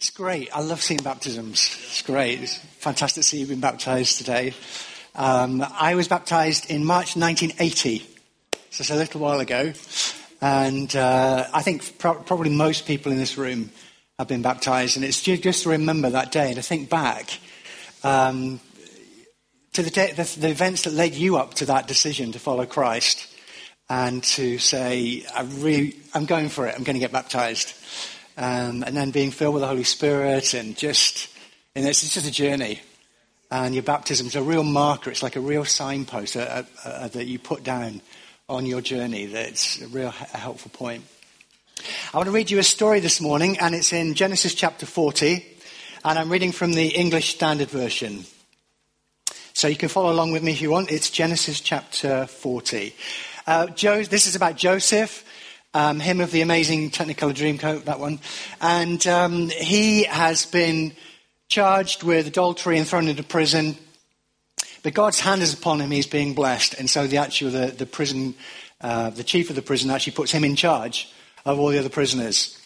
It's 0.00 0.08
great. 0.08 0.48
I 0.56 0.62
love 0.62 0.80
seeing 0.80 1.02
baptisms. 1.02 1.76
It's 1.82 2.00
great. 2.00 2.40
It's 2.40 2.56
fantastic 2.56 3.22
to 3.22 3.28
see 3.28 3.40
you 3.40 3.46
being 3.46 3.60
baptized 3.60 4.16
today. 4.16 4.54
Um, 5.14 5.62
I 5.78 5.94
was 5.94 6.08
baptized 6.08 6.70
in 6.70 6.86
March 6.86 7.16
1980, 7.16 7.98
so 8.70 8.80
it's 8.80 8.88
a 8.88 8.94
little 8.94 9.20
while 9.20 9.40
ago. 9.40 9.74
And 10.40 10.96
uh, 10.96 11.48
I 11.52 11.60
think 11.60 11.98
pro- 11.98 12.14
probably 12.14 12.48
most 12.48 12.86
people 12.86 13.12
in 13.12 13.18
this 13.18 13.36
room 13.36 13.72
have 14.18 14.26
been 14.26 14.40
baptized. 14.40 14.96
And 14.96 15.04
it's 15.04 15.20
just 15.20 15.64
to 15.64 15.68
remember 15.68 16.08
that 16.08 16.32
day 16.32 16.46
and 16.46 16.56
to 16.56 16.62
think 16.62 16.88
back 16.88 17.38
um, 18.02 18.58
to 19.74 19.82
the, 19.82 19.90
day, 19.90 20.12
the, 20.12 20.34
the 20.40 20.48
events 20.48 20.84
that 20.84 20.94
led 20.94 21.12
you 21.12 21.36
up 21.36 21.52
to 21.54 21.66
that 21.66 21.86
decision 21.86 22.32
to 22.32 22.38
follow 22.38 22.64
Christ 22.64 23.26
and 23.90 24.24
to 24.24 24.56
say, 24.56 25.26
I 25.36 25.42
really, 25.42 25.96
I'm 26.14 26.24
going 26.24 26.48
for 26.48 26.66
it. 26.66 26.74
I'm 26.74 26.84
going 26.84 26.94
to 26.94 27.00
get 27.00 27.12
baptized 27.12 27.74
um, 28.36 28.82
and 28.84 28.96
then 28.96 29.10
being 29.10 29.30
filled 29.30 29.54
with 29.54 29.62
the 29.62 29.68
Holy 29.68 29.84
Spirit, 29.84 30.54
and 30.54 30.76
just, 30.76 31.28
and 31.74 31.86
it's, 31.86 32.02
it's 32.02 32.14
just 32.14 32.26
a 32.26 32.32
journey. 32.32 32.80
And 33.50 33.74
your 33.74 33.82
baptism 33.82 34.26
is 34.28 34.36
a 34.36 34.42
real 34.42 34.62
marker. 34.62 35.10
It's 35.10 35.22
like 35.22 35.36
a 35.36 35.40
real 35.40 35.64
signpost 35.64 36.36
uh, 36.36 36.62
uh, 36.84 36.88
uh, 36.88 37.08
that 37.08 37.26
you 37.26 37.38
put 37.38 37.64
down 37.64 38.00
on 38.48 38.64
your 38.64 38.80
journey. 38.80 39.26
That's 39.26 39.80
a 39.80 39.88
real 39.88 40.08
a 40.08 40.38
helpful 40.38 40.70
point. 40.72 41.04
I 42.12 42.16
want 42.16 42.26
to 42.26 42.32
read 42.32 42.50
you 42.50 42.58
a 42.58 42.62
story 42.62 43.00
this 43.00 43.20
morning, 43.20 43.58
and 43.58 43.74
it's 43.74 43.92
in 43.92 44.14
Genesis 44.14 44.54
chapter 44.54 44.86
40, 44.86 45.44
and 46.04 46.18
I'm 46.18 46.30
reading 46.30 46.52
from 46.52 46.72
the 46.72 46.88
English 46.88 47.34
Standard 47.34 47.70
Version. 47.70 48.24
So 49.52 49.68
you 49.68 49.76
can 49.76 49.88
follow 49.88 50.12
along 50.12 50.32
with 50.32 50.42
me 50.42 50.52
if 50.52 50.62
you 50.62 50.70
want. 50.70 50.90
It's 50.90 51.10
Genesis 51.10 51.60
chapter 51.60 52.26
40. 52.26 52.94
Uh, 53.46 53.66
jo- 53.68 54.04
this 54.04 54.26
is 54.26 54.36
about 54.36 54.56
Joseph 54.56 55.24
um, 55.74 56.00
him 56.00 56.20
of 56.20 56.30
the 56.30 56.40
amazing 56.40 56.90
Technicolor 56.90 57.34
Dreamcoat, 57.34 57.84
that 57.84 58.00
one. 58.00 58.20
And 58.60 59.06
um, 59.06 59.48
he 59.50 60.04
has 60.04 60.46
been 60.46 60.92
charged 61.48 62.02
with 62.02 62.26
adultery 62.26 62.78
and 62.78 62.86
thrown 62.86 63.08
into 63.08 63.22
prison. 63.22 63.76
But 64.82 64.94
God's 64.94 65.20
hand 65.20 65.42
is 65.42 65.52
upon 65.52 65.80
him, 65.80 65.90
he's 65.90 66.06
being 66.06 66.34
blessed. 66.34 66.74
And 66.74 66.88
so 66.88 67.06
the 67.06 67.18
actual, 67.18 67.50
the, 67.50 67.66
the 67.66 67.86
prison, 67.86 68.34
uh, 68.80 69.10
the 69.10 69.24
chief 69.24 69.50
of 69.50 69.56
the 69.56 69.62
prison 69.62 69.90
actually 69.90 70.14
puts 70.14 70.32
him 70.32 70.44
in 70.44 70.56
charge 70.56 71.12
of 71.44 71.58
all 71.58 71.68
the 71.68 71.78
other 71.78 71.88
prisoners. 71.88 72.56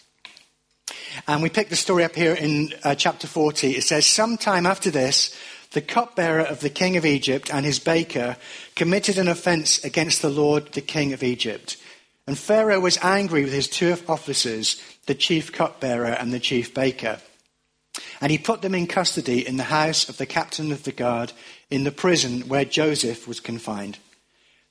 And 1.27 1.41
we 1.41 1.49
pick 1.49 1.69
the 1.69 1.75
story 1.75 2.03
up 2.03 2.15
here 2.15 2.33
in 2.33 2.73
uh, 2.83 2.95
chapter 2.95 3.27
40. 3.27 3.71
It 3.71 3.83
says, 3.83 4.05
Sometime 4.05 4.65
after 4.65 4.91
this, 4.91 5.35
the 5.71 5.81
cupbearer 5.81 6.41
of 6.41 6.61
the 6.61 6.69
king 6.69 6.97
of 6.97 7.05
Egypt 7.05 7.53
and 7.53 7.65
his 7.65 7.79
baker 7.79 8.37
committed 8.75 9.17
an 9.17 9.27
offense 9.27 9.83
against 9.83 10.21
the 10.21 10.29
Lord, 10.29 10.71
the 10.73 10.81
king 10.81 11.13
of 11.13 11.23
Egypt. 11.23 11.77
And 12.27 12.37
Pharaoh 12.37 12.79
was 12.79 12.97
angry 13.01 13.43
with 13.43 13.53
his 13.53 13.67
two 13.67 13.95
officers, 14.07 14.81
the 15.05 15.13
chief 15.13 15.51
cupbearer 15.51 16.07
and 16.07 16.33
the 16.33 16.39
chief 16.39 16.73
baker. 16.73 17.19
And 18.19 18.31
he 18.31 18.37
put 18.37 18.61
them 18.61 18.73
in 18.73 18.87
custody 18.87 19.45
in 19.45 19.57
the 19.57 19.63
house 19.63 20.09
of 20.09 20.17
the 20.17 20.25
captain 20.25 20.71
of 20.71 20.83
the 20.83 20.91
guard 20.91 21.33
in 21.69 21.83
the 21.83 21.91
prison 21.91 22.41
where 22.47 22.65
Joseph 22.65 23.27
was 23.27 23.39
confined. 23.39 23.99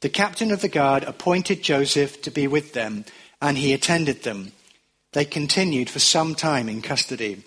The 0.01 0.09
captain 0.09 0.51
of 0.51 0.61
the 0.61 0.69
guard 0.69 1.05
appointed 1.05 1.63
Joseph 1.63 2.21
to 2.23 2.31
be 2.31 2.47
with 2.47 2.73
them, 2.73 3.05
and 3.41 3.57
he 3.57 3.73
attended 3.73 4.23
them. 4.23 4.53
They 5.13 5.25
continued 5.25 5.89
for 5.89 6.01
some 6.01 6.35
time 6.35 6.69
in 6.69 6.83
custody. 6.83 7.45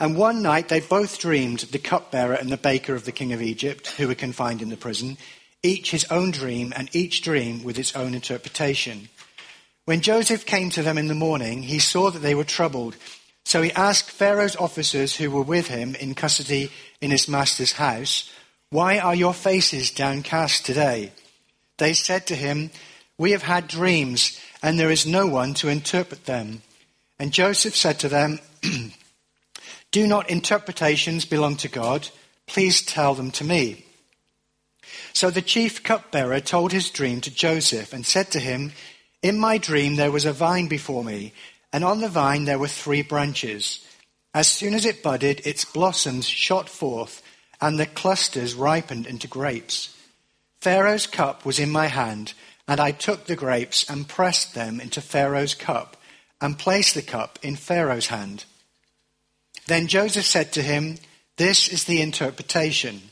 And 0.00 0.16
one 0.16 0.42
night 0.42 0.68
they 0.68 0.80
both 0.80 1.20
dreamed, 1.20 1.60
the 1.60 1.78
cupbearer 1.78 2.34
and 2.34 2.50
the 2.50 2.56
baker 2.56 2.94
of 2.94 3.04
the 3.04 3.12
king 3.12 3.32
of 3.32 3.40
Egypt, 3.40 3.86
who 3.92 4.08
were 4.08 4.16
confined 4.16 4.60
in 4.60 4.68
the 4.68 4.76
prison 4.76 5.16
each 5.64 5.90
his 5.90 6.04
own 6.10 6.30
dream, 6.30 6.72
and 6.76 6.94
each 6.94 7.22
dream 7.22 7.64
with 7.64 7.78
its 7.78 7.96
own 7.96 8.14
interpretation. 8.14 9.08
When 9.86 10.00
Joseph 10.00 10.46
came 10.46 10.70
to 10.70 10.82
them 10.82 10.98
in 10.98 11.08
the 11.08 11.14
morning, 11.14 11.62
he 11.62 11.78
saw 11.78 12.10
that 12.10 12.20
they 12.20 12.34
were 12.34 12.44
troubled. 12.44 12.96
So 13.44 13.60
he 13.62 13.72
asked 13.72 14.10
Pharaoh's 14.10 14.56
officers 14.56 15.16
who 15.16 15.30
were 15.30 15.42
with 15.42 15.68
him 15.68 15.94
in 15.96 16.14
custody 16.14 16.70
in 17.00 17.10
his 17.10 17.28
master's 17.28 17.72
house, 17.72 18.30
Why 18.70 18.98
are 18.98 19.14
your 19.14 19.34
faces 19.34 19.90
downcast 19.90 20.64
today? 20.64 21.12
They 21.78 21.92
said 21.92 22.26
to 22.28 22.36
him, 22.36 22.70
We 23.18 23.32
have 23.32 23.42
had 23.42 23.68
dreams, 23.68 24.40
and 24.62 24.78
there 24.78 24.90
is 24.90 25.06
no 25.06 25.26
one 25.26 25.54
to 25.54 25.68
interpret 25.68 26.24
them. 26.24 26.62
And 27.18 27.32
Joseph 27.32 27.76
said 27.76 27.98
to 28.00 28.08
them, 28.08 28.38
Do 29.90 30.06
not 30.06 30.30
interpretations 30.30 31.24
belong 31.24 31.56
to 31.56 31.68
God? 31.68 32.08
Please 32.46 32.82
tell 32.82 33.14
them 33.14 33.30
to 33.32 33.44
me. 33.44 33.84
So 35.14 35.30
the 35.30 35.42
chief 35.42 35.84
cupbearer 35.84 36.40
told 36.40 36.72
his 36.72 36.90
dream 36.90 37.20
to 37.22 37.30
Joseph 37.30 37.92
and 37.92 38.04
said 38.04 38.32
to 38.32 38.40
him, 38.40 38.72
In 39.22 39.38
my 39.38 39.58
dream 39.58 39.94
there 39.94 40.10
was 40.10 40.24
a 40.24 40.32
vine 40.32 40.66
before 40.66 41.04
me, 41.04 41.32
and 41.72 41.84
on 41.84 42.00
the 42.00 42.08
vine 42.08 42.44
there 42.44 42.58
were 42.58 42.68
three 42.68 43.02
branches. 43.02 43.86
As 44.34 44.48
soon 44.48 44.74
as 44.74 44.84
it 44.84 45.04
budded, 45.04 45.40
its 45.46 45.64
blossoms 45.64 46.26
shot 46.26 46.68
forth, 46.68 47.22
and 47.60 47.78
the 47.78 47.86
clusters 47.86 48.54
ripened 48.54 49.06
into 49.06 49.28
grapes. 49.28 49.96
Pharaoh's 50.60 51.06
cup 51.06 51.44
was 51.44 51.60
in 51.60 51.70
my 51.70 51.86
hand, 51.86 52.34
and 52.66 52.80
I 52.80 52.90
took 52.90 53.26
the 53.26 53.36
grapes 53.36 53.88
and 53.88 54.08
pressed 54.08 54.54
them 54.54 54.80
into 54.80 55.00
Pharaoh's 55.00 55.54
cup, 55.54 55.96
and 56.40 56.58
placed 56.58 56.94
the 56.94 57.02
cup 57.02 57.38
in 57.40 57.54
Pharaoh's 57.54 58.08
hand. 58.08 58.46
Then 59.68 59.86
Joseph 59.86 60.24
said 60.24 60.52
to 60.54 60.62
him, 60.62 60.98
This 61.36 61.68
is 61.68 61.84
the 61.84 62.02
interpretation. 62.02 63.10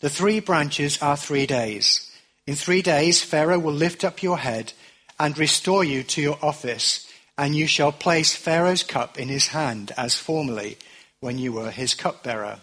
The 0.00 0.10
three 0.10 0.40
branches 0.40 1.00
are 1.00 1.16
three 1.16 1.46
days. 1.46 2.10
In 2.46 2.54
three 2.54 2.82
days, 2.82 3.22
Pharaoh 3.22 3.58
will 3.58 3.72
lift 3.72 4.04
up 4.04 4.22
your 4.22 4.38
head 4.38 4.72
and 5.18 5.36
restore 5.38 5.84
you 5.84 6.02
to 6.02 6.20
your 6.20 6.38
office, 6.42 7.10
and 7.38 7.56
you 7.56 7.66
shall 7.66 7.92
place 7.92 8.34
Pharaoh's 8.34 8.82
cup 8.82 9.18
in 9.18 9.28
his 9.28 9.48
hand 9.48 9.92
as 9.96 10.16
formerly 10.16 10.76
when 11.20 11.38
you 11.38 11.52
were 11.52 11.70
his 11.70 11.94
cupbearer. 11.94 12.60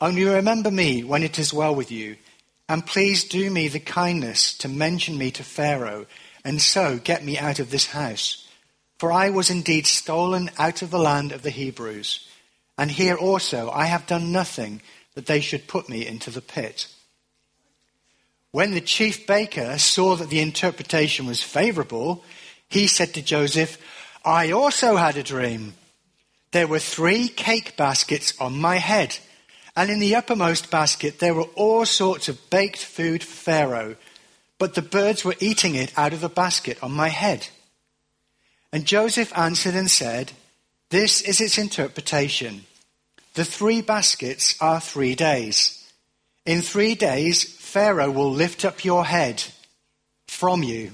Only 0.00 0.24
remember 0.24 0.70
me 0.70 1.04
when 1.04 1.22
it 1.22 1.38
is 1.38 1.54
well 1.54 1.74
with 1.74 1.92
you, 1.92 2.16
and 2.68 2.84
please 2.84 3.22
do 3.22 3.50
me 3.50 3.68
the 3.68 3.80
kindness 3.80 4.56
to 4.58 4.68
mention 4.68 5.16
me 5.16 5.30
to 5.30 5.44
Pharaoh, 5.44 6.06
and 6.44 6.60
so 6.60 6.98
get 6.98 7.24
me 7.24 7.38
out 7.38 7.60
of 7.60 7.70
this 7.70 7.86
house. 7.86 8.48
For 8.98 9.12
I 9.12 9.30
was 9.30 9.48
indeed 9.48 9.86
stolen 9.86 10.50
out 10.58 10.82
of 10.82 10.90
the 10.90 10.98
land 10.98 11.30
of 11.30 11.42
the 11.42 11.50
Hebrews, 11.50 12.26
and 12.76 12.90
here 12.90 13.16
also 13.16 13.70
I 13.70 13.86
have 13.86 14.08
done 14.08 14.32
nothing 14.32 14.82
that 15.14 15.26
they 15.26 15.40
should 15.40 15.68
put 15.68 15.88
me 15.88 16.06
into 16.06 16.30
the 16.30 16.40
pit. 16.40 16.88
When 18.50 18.72
the 18.72 18.80
chief 18.80 19.26
baker 19.26 19.78
saw 19.78 20.16
that 20.16 20.28
the 20.28 20.40
interpretation 20.40 21.26
was 21.26 21.42
favorable, 21.42 22.24
he 22.68 22.86
said 22.86 23.14
to 23.14 23.22
Joseph, 23.22 23.78
I 24.24 24.50
also 24.52 24.96
had 24.96 25.16
a 25.16 25.22
dream. 25.22 25.74
There 26.52 26.66
were 26.66 26.78
three 26.78 27.28
cake 27.28 27.76
baskets 27.76 28.34
on 28.38 28.60
my 28.60 28.76
head, 28.76 29.18
and 29.74 29.90
in 29.90 30.00
the 30.00 30.14
uppermost 30.14 30.70
basket 30.70 31.18
there 31.18 31.34
were 31.34 31.48
all 31.56 31.86
sorts 31.86 32.28
of 32.28 32.50
baked 32.50 32.84
food 32.84 33.22
for 33.22 33.34
Pharaoh, 33.34 33.96
but 34.58 34.74
the 34.74 34.82
birds 34.82 35.24
were 35.24 35.34
eating 35.40 35.74
it 35.74 35.96
out 35.98 36.12
of 36.12 36.20
the 36.20 36.28
basket 36.28 36.78
on 36.82 36.92
my 36.92 37.08
head. 37.08 37.48
And 38.70 38.84
Joseph 38.84 39.36
answered 39.36 39.74
and 39.74 39.90
said, 39.90 40.32
This 40.90 41.22
is 41.22 41.40
its 41.40 41.58
interpretation. 41.58 42.64
The 43.34 43.44
three 43.44 43.80
baskets 43.80 44.60
are 44.60 44.80
three 44.80 45.14
days. 45.14 45.90
In 46.44 46.60
three 46.60 46.94
days, 46.94 47.44
Pharaoh 47.44 48.10
will 48.10 48.30
lift 48.30 48.64
up 48.64 48.84
your 48.84 49.04
head 49.04 49.42
from 50.26 50.62
you. 50.62 50.92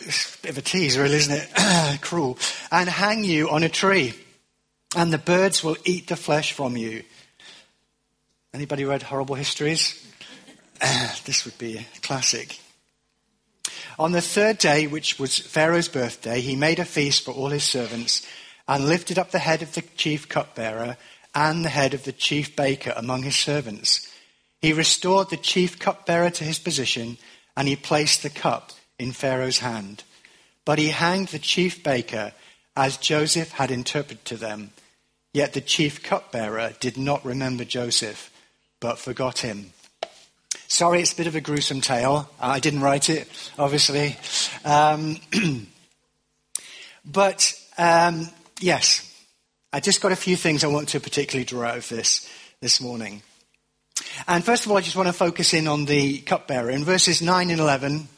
It's 0.00 0.36
a 0.36 0.42
bit 0.42 0.50
of 0.50 0.58
a 0.58 0.62
tease, 0.62 0.96
really, 0.96 1.16
isn't 1.16 1.34
it? 1.34 2.00
Cruel. 2.00 2.38
And 2.70 2.88
hang 2.88 3.24
you 3.24 3.50
on 3.50 3.64
a 3.64 3.68
tree. 3.68 4.14
And 4.96 5.12
the 5.12 5.18
birds 5.18 5.64
will 5.64 5.76
eat 5.84 6.06
the 6.06 6.16
flesh 6.16 6.52
from 6.52 6.76
you. 6.76 7.02
Anybody 8.54 8.84
read 8.84 9.02
Horrible 9.02 9.34
Histories? 9.34 10.06
this 11.24 11.44
would 11.44 11.58
be 11.58 11.78
a 11.78 12.00
classic. 12.00 12.58
On 13.98 14.12
the 14.12 14.20
third 14.20 14.58
day, 14.58 14.86
which 14.86 15.18
was 15.18 15.38
Pharaoh's 15.38 15.88
birthday, 15.88 16.40
he 16.40 16.54
made 16.54 16.78
a 16.78 16.84
feast 16.84 17.24
for 17.24 17.32
all 17.32 17.48
his 17.48 17.64
servants 17.64 18.24
and 18.68 18.86
lifted 18.86 19.18
up 19.18 19.30
the 19.30 19.38
head 19.38 19.62
of 19.62 19.74
the 19.74 19.82
chief 19.96 20.28
cupbearer 20.28 20.96
and 21.34 21.64
the 21.64 21.70
head 21.70 21.94
of 21.94 22.04
the 22.04 22.12
chief 22.12 22.54
baker 22.54 22.92
among 22.96 23.22
his 23.22 23.36
servants. 23.36 24.06
He 24.60 24.72
restored 24.72 25.30
the 25.30 25.36
chief 25.36 25.78
cupbearer 25.78 26.30
to 26.30 26.44
his 26.44 26.58
position, 26.58 27.16
and 27.56 27.66
he 27.66 27.76
placed 27.76 28.22
the 28.22 28.30
cup 28.30 28.72
in 28.98 29.12
Pharaoh's 29.12 29.60
hand. 29.60 30.04
But 30.64 30.78
he 30.78 30.88
hanged 30.88 31.28
the 31.28 31.38
chief 31.38 31.82
baker 31.82 32.32
as 32.76 32.96
Joseph 32.96 33.52
had 33.52 33.70
interpreted 33.70 34.24
to 34.26 34.36
them. 34.36 34.72
Yet 35.32 35.52
the 35.52 35.60
chief 35.60 36.02
cupbearer 36.02 36.74
did 36.80 36.96
not 36.96 37.24
remember 37.24 37.64
Joseph, 37.64 38.30
but 38.80 38.98
forgot 38.98 39.38
him. 39.38 39.72
Sorry, 40.66 41.00
it's 41.00 41.12
a 41.12 41.16
bit 41.16 41.26
of 41.26 41.34
a 41.34 41.40
gruesome 41.40 41.80
tale. 41.80 42.28
I 42.40 42.60
didn't 42.60 42.82
write 42.82 43.08
it, 43.08 43.28
obviously. 43.58 44.16
Um, 44.64 45.16
but 47.04 47.54
um, 47.78 48.28
yes, 48.60 49.04
I 49.72 49.80
just 49.80 50.00
got 50.00 50.12
a 50.12 50.16
few 50.16 50.36
things 50.36 50.64
I 50.64 50.68
want 50.68 50.88
to 50.90 51.00
particularly 51.00 51.44
draw 51.44 51.68
out 51.68 51.78
of 51.78 51.88
this 51.88 52.28
this 52.60 52.80
morning. 52.80 53.22
And 54.26 54.44
first 54.44 54.64
of 54.64 54.70
all, 54.70 54.78
I 54.78 54.80
just 54.80 54.96
want 54.96 55.08
to 55.08 55.12
focus 55.12 55.54
in 55.54 55.68
on 55.68 55.84
the 55.84 56.18
cupbearer. 56.18 56.70
In 56.70 56.84
verses 56.84 57.20
9 57.20 57.50
and 57.50 57.60
11, 57.60 58.08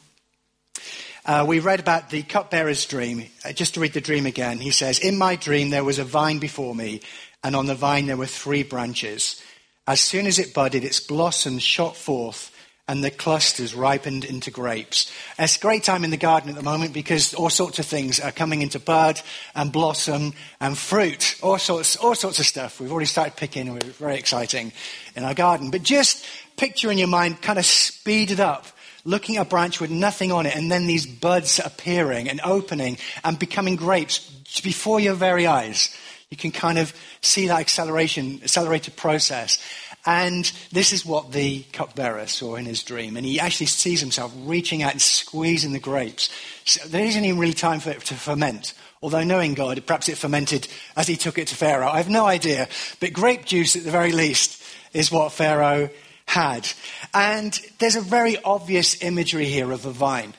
uh, 1.25 1.45
we 1.47 1.59
read 1.59 1.79
about 1.79 2.09
the 2.09 2.23
cupbearer's 2.23 2.85
dream. 2.85 3.25
Uh, 3.45 3.51
just 3.51 3.75
to 3.75 3.79
read 3.79 3.93
the 3.93 4.01
dream 4.01 4.25
again, 4.25 4.57
he 4.57 4.71
says, 4.71 4.99
In 4.99 5.17
my 5.17 5.35
dream 5.35 5.69
there 5.69 5.83
was 5.83 5.99
a 5.99 6.03
vine 6.03 6.39
before 6.39 6.73
me, 6.73 7.01
and 7.43 7.55
on 7.55 7.65
the 7.65 7.75
vine 7.75 8.07
there 8.07 8.17
were 8.17 8.25
three 8.25 8.63
branches. 8.63 9.41
As 9.87 9.99
soon 9.99 10.27
as 10.27 10.39
it 10.39 10.53
budded, 10.53 10.83
its 10.83 10.99
blossoms 10.99 11.63
shot 11.63 11.95
forth 11.95 12.51
and 12.87 13.03
the 13.03 13.11
clusters 13.11 13.73
ripened 13.73 14.25
into 14.25 14.51
grapes. 14.51 15.11
It's 15.39 15.57
a 15.57 15.59
great 15.59 15.83
time 15.83 16.03
in 16.03 16.09
the 16.09 16.17
garden 16.17 16.49
at 16.49 16.55
the 16.55 16.63
moment 16.63 16.93
because 16.93 17.33
all 17.33 17.49
sorts 17.49 17.79
of 17.79 17.85
things 17.85 18.19
are 18.19 18.31
coming 18.31 18.61
into 18.61 18.79
bud 18.79 19.21
and 19.55 19.71
blossom 19.71 20.33
and 20.59 20.77
fruit, 20.77 21.37
all 21.41 21.57
sorts, 21.57 21.95
all 21.95 22.15
sorts 22.15 22.39
of 22.39 22.45
stuff. 22.45 22.79
We've 22.79 22.91
already 22.91 23.05
started 23.05 23.35
picking, 23.37 23.69
and 23.69 23.83
it's 23.83 23.97
very 23.97 24.17
exciting 24.17 24.73
in 25.15 25.23
our 25.23 25.33
garden. 25.33 25.71
But 25.71 25.83
just 25.83 26.25
picture 26.57 26.91
in 26.91 26.97
your 26.97 27.07
mind, 27.07 27.41
kind 27.41 27.59
of 27.59 27.65
speed 27.65 28.31
it 28.31 28.39
up, 28.39 28.65
looking 29.05 29.37
at 29.37 29.47
a 29.47 29.49
branch 29.49 29.79
with 29.79 29.91
nothing 29.91 30.31
on 30.31 30.45
it, 30.45 30.55
and 30.55 30.71
then 30.71 30.87
these 30.87 31.05
buds 31.05 31.59
appearing 31.59 32.29
and 32.29 32.41
opening 32.43 32.97
and 33.23 33.39
becoming 33.39 33.75
grapes 33.75 34.19
before 34.61 34.99
your 34.99 35.15
very 35.15 35.47
eyes. 35.47 35.95
You 36.29 36.37
can 36.37 36.51
kind 36.51 36.77
of 36.77 36.93
see 37.21 37.47
that 37.47 37.59
acceleration, 37.59 38.39
accelerated 38.41 38.95
process. 38.95 39.61
And 40.05 40.51
this 40.71 40.93
is 40.93 41.05
what 41.05 41.31
the 41.31 41.61
cupbearer 41.73 42.27
saw 42.27 42.55
in 42.55 42.65
his 42.65 42.83
dream. 42.83 43.17
And 43.17 43.25
he 43.25 43.39
actually 43.39 43.67
sees 43.67 43.99
himself 43.99 44.33
reaching 44.39 44.81
out 44.81 44.93
and 44.93 45.01
squeezing 45.01 45.73
the 45.73 45.79
grapes. 45.79 46.29
So 46.65 46.87
there 46.87 47.05
isn't 47.05 47.23
even 47.23 47.39
really 47.39 47.53
time 47.53 47.79
for 47.79 47.91
it 47.91 48.01
to 48.05 48.15
ferment. 48.15 48.73
Although 49.03 49.23
knowing 49.23 49.53
God, 49.53 49.83
perhaps 49.85 50.09
it 50.09 50.17
fermented 50.17 50.67
as 50.95 51.07
he 51.07 51.17
took 51.17 51.37
it 51.37 51.47
to 51.47 51.55
Pharaoh. 51.55 51.89
I 51.89 51.97
have 51.97 52.09
no 52.09 52.25
idea. 52.25 52.67
But 52.99 53.13
grape 53.13 53.45
juice, 53.45 53.75
at 53.75 53.83
the 53.83 53.91
very 53.91 54.11
least, 54.11 54.61
is 54.93 55.11
what 55.11 55.31
Pharaoh 55.31 55.89
had. 56.25 56.67
And 57.13 57.59
there's 57.79 57.95
a 57.95 58.01
very 58.01 58.37
obvious 58.43 59.03
imagery 59.03 59.45
here 59.45 59.71
of 59.71 59.85
a 59.85 59.91
vine. 59.91 60.33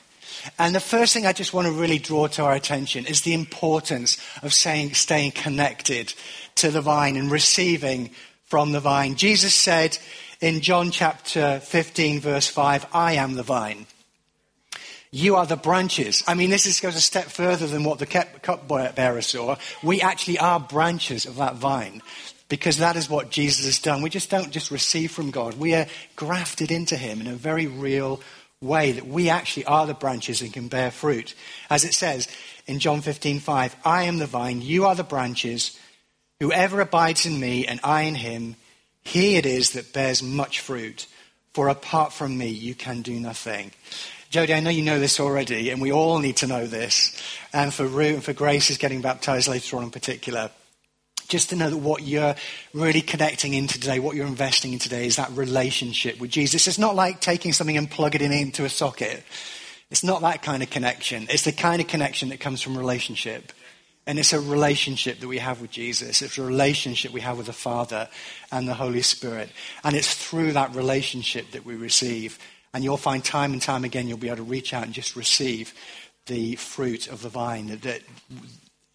And 0.59 0.75
the 0.75 0.81
first 0.81 1.13
thing 1.13 1.25
I 1.25 1.33
just 1.33 1.53
want 1.53 1.67
to 1.67 1.73
really 1.73 1.99
draw 1.99 2.27
to 2.27 2.43
our 2.43 2.53
attention 2.53 3.05
is 3.05 3.21
the 3.21 3.33
importance 3.33 4.17
of 4.41 4.53
saying, 4.53 4.93
staying 4.93 5.31
connected 5.31 6.13
to 6.55 6.69
the 6.69 6.81
vine 6.81 7.15
and 7.15 7.31
receiving 7.31 8.11
from 8.53 8.71
the 8.71 8.79
vine. 8.79 9.15
Jesus 9.15 9.55
said 9.55 9.97
in 10.39 10.61
John 10.61 10.91
chapter 10.91 11.59
15, 11.59 12.19
verse 12.19 12.47
5, 12.47 12.85
I 12.93 13.13
am 13.13 13.33
the 13.33 13.41
vine. 13.41 13.87
You 15.09 15.37
are 15.37 15.47
the 15.47 15.55
branches. 15.55 16.23
I 16.27 16.35
mean, 16.35 16.51
this 16.51 16.67
is, 16.67 16.79
goes 16.79 16.95
a 16.95 17.01
step 17.01 17.25
further 17.25 17.65
than 17.65 17.83
what 17.83 17.97
the 17.97 18.05
cupbearer 18.05 19.23
saw. 19.23 19.55
We 19.81 20.01
actually 20.01 20.37
are 20.37 20.59
branches 20.59 21.25
of 21.25 21.37
that 21.37 21.55
vine 21.55 22.03
because 22.47 22.77
that 22.77 22.95
is 22.95 23.09
what 23.09 23.31
Jesus 23.31 23.65
has 23.65 23.79
done. 23.79 24.03
We 24.03 24.11
just 24.11 24.29
don't 24.29 24.51
just 24.51 24.69
receive 24.69 25.11
from 25.11 25.31
God. 25.31 25.55
We 25.55 25.73
are 25.73 25.87
grafted 26.15 26.69
into 26.69 26.95
him 26.95 27.21
in 27.21 27.25
a 27.25 27.33
very 27.33 27.65
real 27.65 28.21
way 28.61 28.91
that 28.91 29.07
we 29.07 29.29
actually 29.29 29.65
are 29.65 29.87
the 29.87 29.95
branches 29.95 30.43
and 30.43 30.53
can 30.53 30.67
bear 30.67 30.91
fruit. 30.91 31.33
As 31.71 31.85
it 31.85 31.95
says 31.95 32.27
in 32.67 32.77
John 32.77 33.01
15:5, 33.01 33.75
I 33.83 34.03
am 34.03 34.19
the 34.19 34.27
vine, 34.27 34.61
you 34.61 34.85
are 34.85 34.93
the 34.93 35.03
branches. 35.03 35.75
Whoever 36.39 36.81
abides 36.81 37.25
in 37.25 37.39
me 37.39 37.65
and 37.65 37.79
I 37.83 38.03
in 38.03 38.15
him, 38.15 38.55
he 39.03 39.35
it 39.35 39.45
is 39.45 39.71
that 39.71 39.93
bears 39.93 40.23
much 40.23 40.59
fruit. 40.59 41.07
For 41.53 41.67
apart 41.67 42.13
from 42.13 42.37
me, 42.37 42.47
you 42.47 42.73
can 42.73 43.01
do 43.01 43.19
nothing. 43.19 43.71
Jody, 44.31 44.55
I 44.55 44.59
know 44.61 44.71
you 44.71 44.81
know 44.81 44.99
this 44.99 45.19
already, 45.19 45.69
and 45.69 45.79
we 45.79 45.91
all 45.91 46.17
need 46.17 46.37
to 46.37 46.47
know 46.47 46.65
this. 46.65 47.15
And 47.53 47.71
for 47.71 47.85
Ruth 47.85 48.15
and 48.15 48.23
for 48.23 48.33
Grace 48.33 48.71
is 48.71 48.79
getting 48.79 49.01
baptized 49.01 49.47
later 49.47 49.77
on 49.77 49.83
in 49.83 49.91
particular. 49.91 50.49
Just 51.27 51.49
to 51.49 51.55
know 51.55 51.69
that 51.69 51.77
what 51.77 52.01
you're 52.01 52.33
really 52.73 53.01
connecting 53.01 53.53
in 53.53 53.67
today, 53.67 53.99
what 53.99 54.15
you're 54.15 54.25
investing 54.25 54.73
in 54.73 54.79
today, 54.79 55.05
is 55.05 55.17
that 55.17 55.29
relationship 55.33 56.19
with 56.19 56.31
Jesus. 56.31 56.67
It's 56.67 56.79
not 56.79 56.95
like 56.95 57.21
taking 57.21 57.53
something 57.53 57.77
and 57.77 57.89
plugging 57.89 58.23
it 58.23 58.31
into 58.31 58.65
a 58.65 58.69
socket. 58.69 59.23
It's 59.91 60.03
not 60.03 60.21
that 60.21 60.41
kind 60.41 60.63
of 60.63 60.71
connection. 60.71 61.27
It's 61.29 61.43
the 61.43 61.51
kind 61.51 61.79
of 61.79 61.87
connection 61.87 62.29
that 62.29 62.39
comes 62.39 62.61
from 62.61 62.75
relationship. 62.75 63.51
And 64.05 64.19
it's 64.19 64.33
a 64.33 64.39
relationship 64.39 65.19
that 65.21 65.27
we 65.27 65.37
have 65.37 65.61
with 65.61 65.71
Jesus. 65.71 66.21
It's 66.21 66.37
a 66.37 66.43
relationship 66.43 67.13
we 67.13 67.21
have 67.21 67.37
with 67.37 67.45
the 67.45 67.53
Father 67.53 68.09
and 68.51 68.67
the 68.67 68.73
Holy 68.73 69.01
Spirit. 69.01 69.49
And 69.83 69.95
it's 69.95 70.13
through 70.13 70.53
that 70.53 70.75
relationship 70.75 71.51
that 71.51 71.65
we 71.65 71.75
receive. 71.75 72.37
And 72.73 72.83
you'll 72.83 72.97
find 72.97 73.23
time 73.23 73.53
and 73.53 73.61
time 73.61 73.85
again, 73.85 74.07
you'll 74.07 74.17
be 74.17 74.27
able 74.27 74.37
to 74.37 74.43
reach 74.43 74.73
out 74.73 74.83
and 74.83 74.93
just 74.93 75.15
receive 75.15 75.73
the 76.25 76.55
fruit 76.55 77.07
of 77.07 77.21
the 77.21 77.29
vine. 77.29 77.67
That 77.67 78.01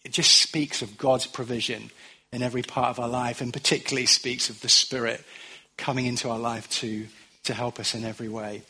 it 0.03 0.11
just 0.11 0.41
speaks 0.41 0.81
of 0.81 0.97
God's 0.97 1.25
provision 1.25 1.89
in 2.31 2.43
every 2.43 2.61
part 2.61 2.89
of 2.89 2.99
our 2.99 3.09
life, 3.09 3.41
and 3.41 3.51
particularly 3.51 4.05
speaks 4.05 4.49
of 4.51 4.61
the 4.61 4.69
Spirit 4.69 5.23
coming 5.77 6.05
into 6.05 6.29
our 6.29 6.37
life 6.37 6.69
to, 6.69 7.07
to 7.43 7.53
help 7.55 7.79
us 7.79 7.95
in 7.95 8.05
every 8.05 8.29
way. 8.29 8.61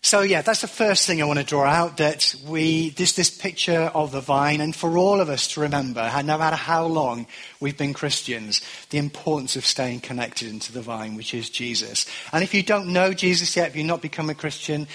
So 0.00 0.20
yeah, 0.20 0.42
that's 0.42 0.60
the 0.60 0.68
first 0.68 1.06
thing 1.06 1.20
I 1.20 1.24
want 1.24 1.40
to 1.40 1.44
draw 1.44 1.64
out 1.64 1.96
that 1.96 2.34
we, 2.46 2.90
this, 2.90 3.14
this 3.14 3.30
picture 3.30 3.90
of 3.94 4.12
the 4.12 4.20
vine, 4.20 4.60
and 4.60 4.74
for 4.74 4.96
all 4.96 5.20
of 5.20 5.28
us 5.28 5.48
to 5.48 5.60
remember, 5.60 6.10
no 6.24 6.38
matter 6.38 6.56
how 6.56 6.86
long 6.86 7.26
we've 7.60 7.76
been 7.76 7.94
Christians, 7.94 8.62
the 8.90 8.98
importance 8.98 9.56
of 9.56 9.66
staying 9.66 10.00
connected 10.00 10.48
into 10.48 10.72
the 10.72 10.82
vine, 10.82 11.16
which 11.16 11.34
is 11.34 11.50
Jesus. 11.50 12.06
And 12.32 12.44
if 12.44 12.54
you 12.54 12.62
don't 12.62 12.92
know 12.92 13.12
Jesus 13.12 13.56
yet, 13.56 13.70
if 13.70 13.76
you've 13.76 13.86
not 13.86 14.00
become 14.00 14.30
a 14.30 14.34
Christian, 14.34 14.86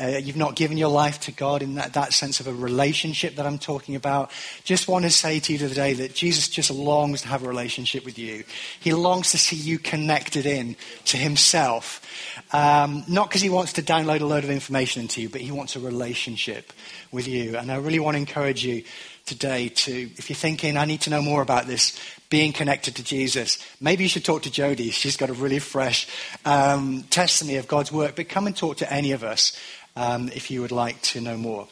uh, 0.00 0.18
you've 0.22 0.36
not 0.36 0.54
given 0.56 0.76
your 0.76 0.88
life 0.90 1.20
to 1.20 1.32
God 1.32 1.62
in 1.62 1.74
that, 1.74 1.94
that 1.94 2.12
sense 2.12 2.40
of 2.40 2.46
a 2.46 2.52
relationship 2.52 3.36
that 3.36 3.46
I'm 3.46 3.58
talking 3.58 3.96
about, 3.96 4.30
just 4.64 4.88
want 4.88 5.04
to 5.04 5.10
say 5.10 5.40
to 5.40 5.52
you 5.52 5.58
today 5.58 5.92
that 5.94 6.14
Jesus 6.14 6.48
just 6.48 6.70
longs 6.70 7.22
to 7.22 7.28
have 7.28 7.42
a 7.42 7.48
relationship 7.48 8.04
with 8.04 8.18
you. 8.18 8.44
He 8.80 8.92
longs 8.92 9.32
to 9.32 9.38
see 9.38 9.56
you 9.56 9.78
connected 9.78 10.46
in 10.46 10.76
to 11.06 11.16
himself. 11.16 12.04
Um, 12.52 13.04
not 13.08 13.28
because 13.28 13.42
he 13.42 13.50
wants 13.50 13.74
to 13.74 13.82
download 13.82 14.20
a 14.20 14.26
load 14.26 14.44
of 14.44 14.50
information 14.50 15.02
into 15.02 15.20
you, 15.20 15.28
but 15.28 15.40
he 15.40 15.50
wants 15.50 15.76
a 15.76 15.80
relationship 15.80 16.72
with 17.10 17.26
you. 17.26 17.56
And 17.56 17.72
I 17.72 17.76
really 17.76 17.98
want 17.98 18.14
to 18.14 18.18
encourage 18.18 18.64
you 18.64 18.84
today 19.28 19.68
to, 19.68 19.92
if 20.16 20.28
you're 20.28 20.36
thinking, 20.36 20.76
I 20.76 20.86
need 20.86 21.02
to 21.02 21.10
know 21.10 21.22
more 21.22 21.42
about 21.42 21.66
this, 21.66 21.98
being 22.30 22.52
connected 22.52 22.96
to 22.96 23.04
Jesus, 23.04 23.58
maybe 23.80 24.02
you 24.02 24.08
should 24.08 24.24
talk 24.24 24.42
to 24.42 24.50
Jody. 24.50 24.90
She's 24.90 25.16
got 25.16 25.30
a 25.30 25.34
really 25.34 25.58
fresh 25.60 26.08
um, 26.44 27.04
testimony 27.10 27.58
of 27.58 27.68
God's 27.68 27.92
work, 27.92 28.16
but 28.16 28.28
come 28.28 28.46
and 28.46 28.56
talk 28.56 28.78
to 28.78 28.92
any 28.92 29.12
of 29.12 29.22
us 29.22 29.58
um, 29.96 30.28
if 30.34 30.50
you 30.50 30.62
would 30.62 30.72
like 30.72 31.00
to 31.02 31.20
know 31.20 31.36
more. 31.36 31.68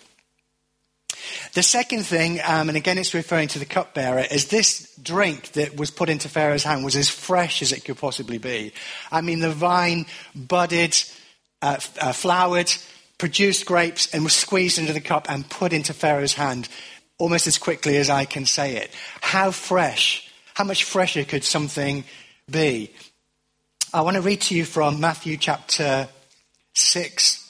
The 1.54 1.62
second 1.62 2.04
thing, 2.04 2.40
um, 2.46 2.68
and 2.68 2.76
again 2.76 2.98
it's 2.98 3.14
referring 3.14 3.48
to 3.48 3.58
the 3.58 3.64
cupbearer, 3.64 4.24
is 4.30 4.48
this 4.48 4.94
drink 5.02 5.52
that 5.52 5.76
was 5.76 5.90
put 5.90 6.08
into 6.08 6.28
Pharaoh's 6.28 6.64
hand 6.64 6.84
was 6.84 6.96
as 6.96 7.08
fresh 7.08 7.62
as 7.62 7.72
it 7.72 7.84
could 7.84 7.98
possibly 7.98 8.38
be. 8.38 8.72
I 9.10 9.20
mean, 9.22 9.40
the 9.40 9.50
vine 9.50 10.06
budded, 10.34 10.96
uh, 11.62 11.78
uh, 12.00 12.12
flowered, 12.12 12.72
produced 13.18 13.66
grapes, 13.66 14.12
and 14.12 14.24
was 14.24 14.34
squeezed 14.34 14.78
into 14.78 14.92
the 14.92 15.00
cup 15.00 15.30
and 15.30 15.48
put 15.48 15.72
into 15.72 15.94
Pharaoh's 15.94 16.34
hand 16.34 16.68
almost 17.18 17.46
as 17.46 17.58
quickly 17.58 17.96
as 17.96 18.10
I 18.10 18.24
can 18.24 18.46
say 18.46 18.76
it. 18.76 18.90
How 19.20 19.50
fresh, 19.50 20.30
how 20.54 20.64
much 20.64 20.84
fresher 20.84 21.24
could 21.24 21.44
something 21.44 22.04
be? 22.50 22.90
I 23.92 24.02
want 24.02 24.16
to 24.16 24.22
read 24.22 24.40
to 24.42 24.54
you 24.54 24.64
from 24.64 25.00
Matthew 25.00 25.36
chapter 25.36 26.08
6 26.74 27.46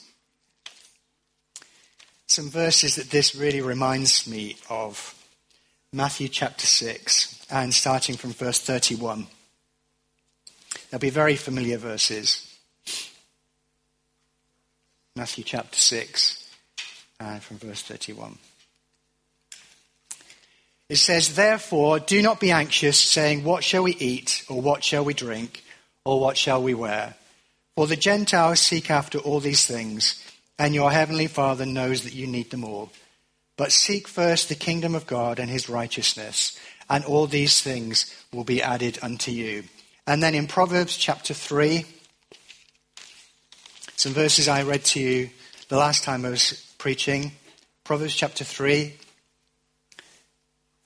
some 2.36 2.50
verses 2.50 2.96
that 2.96 3.08
this 3.10 3.34
really 3.34 3.62
reminds 3.62 4.26
me 4.26 4.56
of. 4.68 5.14
Matthew 5.90 6.28
chapter 6.28 6.66
6, 6.66 7.46
and 7.50 7.72
starting 7.72 8.16
from 8.16 8.32
verse 8.32 8.60
31. 8.60 9.26
They'll 10.90 11.00
be 11.00 11.08
very 11.08 11.36
familiar 11.36 11.78
verses. 11.78 12.54
Matthew 15.14 15.44
chapter 15.44 15.78
6, 15.78 16.50
and 17.20 17.42
from 17.42 17.56
verse 17.56 17.80
31. 17.80 18.36
It 20.88 20.96
says, 20.96 21.34
Therefore, 21.34 21.98
do 21.98 22.22
not 22.22 22.40
be 22.40 22.50
anxious, 22.50 22.98
saying, 22.98 23.44
What 23.44 23.64
shall 23.64 23.82
we 23.82 23.94
eat, 23.96 24.44
or 24.48 24.60
what 24.60 24.84
shall 24.84 25.04
we 25.04 25.14
drink, 25.14 25.64
or 26.04 26.20
what 26.20 26.36
shall 26.36 26.62
we 26.62 26.74
wear? 26.74 27.14
For 27.74 27.86
the 27.86 27.96
Gentiles 27.96 28.60
seek 28.60 28.90
after 28.90 29.18
all 29.18 29.40
these 29.40 29.66
things 29.66 30.22
and 30.58 30.74
your 30.74 30.90
heavenly 30.90 31.26
Father 31.26 31.66
knows 31.66 32.02
that 32.02 32.14
you 32.14 32.26
need 32.26 32.50
them 32.50 32.64
all. 32.64 32.90
But 33.56 33.72
seek 33.72 34.08
first 34.08 34.48
the 34.48 34.54
kingdom 34.54 34.94
of 34.94 35.06
God 35.06 35.38
and 35.38 35.50
his 35.50 35.68
righteousness, 35.68 36.58
and 36.88 37.04
all 37.04 37.26
these 37.26 37.62
things 37.62 38.14
will 38.32 38.44
be 38.44 38.62
added 38.62 38.98
unto 39.02 39.30
you. 39.30 39.64
And 40.06 40.22
then 40.22 40.34
in 40.34 40.46
Proverbs 40.46 40.96
chapter 40.96 41.34
3, 41.34 41.84
some 43.96 44.12
verses 44.12 44.46
I 44.46 44.62
read 44.62 44.84
to 44.86 45.00
you 45.00 45.30
the 45.68 45.78
last 45.78 46.04
time 46.04 46.24
I 46.24 46.30
was 46.30 46.74
preaching. 46.78 47.32
Proverbs 47.84 48.14
chapter 48.14 48.44
3, 48.44 48.94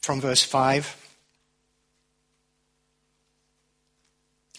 from 0.00 0.20
verse 0.20 0.42
5. 0.42 0.96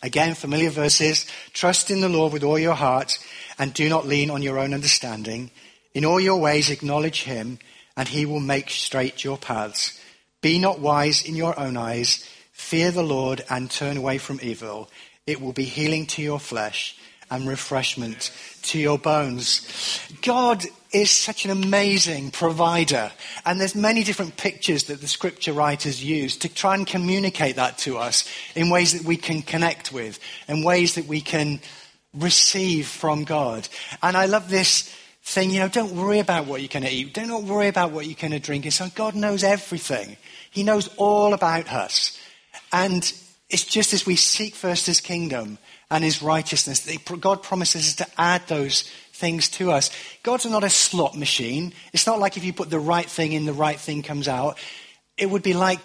Again, 0.04 0.34
familiar 0.34 0.70
verses. 0.70 1.26
Trust 1.54 1.92
in 1.92 2.02
the 2.02 2.10
Lord 2.10 2.34
with 2.34 2.44
all 2.44 2.58
your 2.58 2.74
heart 2.74 3.20
and 3.60 3.74
do 3.74 3.88
not 3.88 4.08
lean 4.08 4.32
on 4.32 4.42
your 4.42 4.58
own 4.58 4.74
understanding. 4.74 5.52
In 5.94 6.06
all 6.06 6.20
your 6.20 6.38
ways 6.38 6.70
acknowledge 6.70 7.24
him, 7.24 7.60
and 7.98 8.08
he 8.08 8.26
will 8.26 8.40
make 8.40 8.70
straight 8.70 9.24
your 9.24 9.38
paths. 9.38 10.00
Be 10.42 10.58
not 10.58 10.80
wise 10.80 11.24
in 11.24 11.36
your 11.36 11.60
own 11.60 11.78
eyes. 11.78 12.28
Fear 12.52 12.92
the 12.92 13.04
Lord 13.04 13.44
and 13.50 13.70
turn 13.70 13.98
away 13.98 14.18
from 14.18 14.40
evil. 14.42 14.90
It 15.28 15.42
will 15.42 15.54
be 15.54 15.66
healing 15.66 16.08
to 16.08 16.22
your 16.22 16.40
flesh 16.40 16.98
and 17.30 17.48
refreshment 17.48 18.32
to 18.64 18.80
your 18.80 18.98
bones. 18.98 19.68
God 20.22 20.66
is 20.94 21.10
such 21.10 21.46
an 21.46 21.52
amazing 21.52 22.32
provider. 22.32 23.12
And 23.46 23.60
there's 23.60 23.76
many 23.76 24.04
different 24.04 24.38
pictures 24.38 24.86
that 24.86 25.02
the 25.02 25.08
scripture 25.08 25.54
writers 25.54 26.04
use 26.04 26.38
to 26.38 26.50
try 26.50 26.76
and 26.76 26.86
communicate 26.86 27.56
that 27.56 27.78
to 27.80 27.98
us 27.98 28.28
in 28.56 28.70
ways 28.70 28.94
that 28.94 29.04
we 29.04 29.18
can 29.18 29.42
connect 29.42 29.92
with, 29.94 30.20
in 30.48 30.64
ways 30.64 30.96
that 30.96 31.06
we 31.06 31.22
can 31.22 31.60
receive 32.14 32.88
from 32.88 33.24
God. 33.24 33.68
And 34.04 34.18
I 34.18 34.26
love 34.26 34.50
this 34.50 34.94
thing, 35.24 35.52
you 35.52 35.60
know, 35.60 35.70
don't 35.70 35.94
worry 35.94 36.20
about 36.20 36.46
what 36.46 36.62
you're 36.62 36.68
going 36.68 36.84
to 36.84 36.92
eat. 36.92 37.14
Don't 37.14 37.48
worry 37.48 37.68
about 37.68 37.92
what 37.92 38.06
you're 38.06 38.16
going 38.16 38.32
to 38.32 38.40
drink. 38.40 38.66
And 38.66 38.74
so 38.74 38.88
God 38.96 39.16
knows 39.16 39.44
everything. 39.44 40.18
He 40.50 40.64
knows 40.64 40.90
all 40.98 41.34
about 41.34 41.72
us. 41.72 42.18
And 42.74 43.02
it's 43.50 43.66
just 43.66 43.94
as 43.94 44.06
we 44.06 44.16
seek 44.16 44.56
first 44.56 44.88
his 44.88 45.00
kingdom 45.00 45.58
and 45.90 46.04
his 46.04 46.22
righteousness, 46.22 46.90
God 47.20 47.44
promises 47.44 47.88
us 47.88 47.96
to 47.96 48.08
add 48.18 48.48
those 48.48 48.90
things 49.22 49.48
to 49.50 49.72
us. 49.72 49.92
God's 50.24 50.46
not 50.46 50.64
a 50.64 50.70
slot 50.70 51.16
machine. 51.16 51.74
It's 51.94 52.08
not 52.08 52.20
like 52.20 52.36
if 52.36 52.44
you 52.44 52.52
put 52.52 52.70
the 52.70 52.80
right 52.80 53.10
thing 53.10 53.32
in, 53.32 53.46
the 53.46 53.54
right 53.54 53.80
thing 53.80 54.02
comes 54.02 54.28
out. 54.28 54.58
It 55.16 55.30
would 55.30 55.44
be 55.44 55.54
like, 55.54 55.80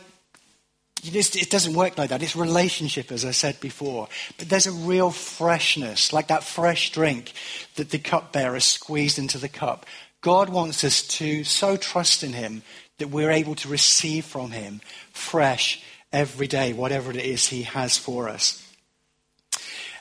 it 1.05 1.51
doesn't 1.51 1.75
work 1.75 1.99
like 1.99 2.11
that. 2.11 2.23
It's 2.23 2.35
relationship, 2.35 3.13
as 3.13 3.25
I 3.25 3.31
said 3.31 3.61
before. 3.61 4.09
But 4.39 4.49
there's 4.49 4.67
a 4.67 4.73
real 4.73 5.11
freshness, 5.11 6.13
like 6.13 6.29
that 6.29 6.43
fresh 6.43 6.91
drink 6.91 7.33
that 7.77 7.91
the 7.91 7.99
cupbearer 7.99 8.61
squeezed 8.61 9.19
into 9.19 9.39
the 9.39 9.49
cup. 9.49 9.87
God 10.23 10.49
wants 10.49 10.83
us 10.83 11.03
to 11.19 11.45
so 11.45 11.77
trust 11.77 12.25
in 12.25 12.33
Him 12.33 12.63
that 12.99 13.11
we're 13.11 13.31
able 13.31 13.55
to 13.57 13.69
receive 13.69 14.25
from 14.25 14.51
Him 14.51 14.81
fresh 15.13 15.83
every 16.13 16.49
day, 16.49 16.73
whatever 16.73 17.11
it 17.11 17.17
is 17.17 17.47
He 17.47 17.63
has 17.63 17.99
for 17.99 18.29
us. 18.29 18.67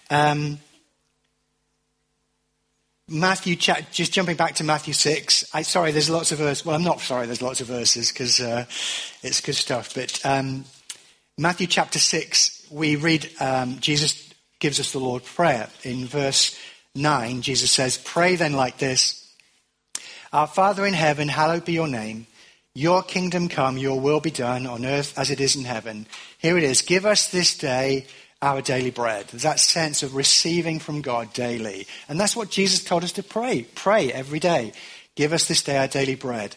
Um, 0.09 0.59
Matthew, 3.07 3.55
just 3.55 4.13
jumping 4.13 4.35
back 4.35 4.55
to 4.55 4.63
Matthew 4.63 4.93
6. 4.93 5.45
I, 5.53 5.61
sorry, 5.61 5.91
there's 5.91 6.09
lots 6.09 6.31
of 6.31 6.39
verses. 6.39 6.65
Well, 6.65 6.75
I'm 6.75 6.83
not 6.83 7.01
sorry 7.01 7.27
there's 7.27 7.41
lots 7.41 7.61
of 7.61 7.67
verses 7.67 8.11
because 8.11 8.39
uh, 8.39 8.65
it's 9.21 9.41
good 9.41 9.53
stuff. 9.53 9.93
But 9.93 10.19
um, 10.25 10.65
Matthew 11.37 11.67
chapter 11.67 11.99
6, 11.99 12.67
we 12.71 12.95
read 12.95 13.29
um, 13.39 13.79
Jesus 13.79 14.33
gives 14.59 14.79
us 14.79 14.91
the 14.91 14.99
Lord's 14.99 15.31
Prayer. 15.31 15.69
In 15.83 16.07
verse 16.07 16.57
9, 16.95 17.43
Jesus 17.43 17.71
says, 17.71 17.99
Pray 17.99 18.37
then 18.37 18.53
like 18.53 18.79
this 18.79 19.31
Our 20.33 20.47
Father 20.47 20.83
in 20.83 20.95
heaven, 20.95 21.27
hallowed 21.27 21.65
be 21.65 21.73
your 21.73 21.87
name. 21.87 22.25
Your 22.73 23.03
kingdom 23.03 23.49
come, 23.49 23.77
your 23.77 23.99
will 23.99 24.19
be 24.19 24.31
done 24.31 24.65
on 24.65 24.83
earth 24.83 25.17
as 25.17 25.29
it 25.29 25.39
is 25.39 25.55
in 25.55 25.63
heaven. 25.63 26.07
Here 26.39 26.57
it 26.57 26.63
is. 26.63 26.81
Give 26.81 27.05
us 27.05 27.29
this 27.29 27.55
day 27.55 28.07
our 28.41 28.61
daily 28.61 28.91
bread. 28.91 29.27
There's 29.27 29.43
that 29.43 29.59
sense 29.59 30.03
of 30.03 30.15
receiving 30.15 30.79
from 30.79 31.01
God 31.01 31.33
daily. 31.33 31.87
And 32.07 32.19
that's 32.19 32.35
what 32.35 32.49
Jesus 32.49 32.83
told 32.83 33.03
us 33.03 33.13
to 33.13 33.23
pray. 33.23 33.65
Pray 33.75 34.11
every 34.11 34.39
day. 34.39 34.73
Give 35.15 35.33
us 35.33 35.47
this 35.47 35.63
day 35.63 35.77
our 35.77 35.87
daily 35.87 36.15
bread. 36.15 36.55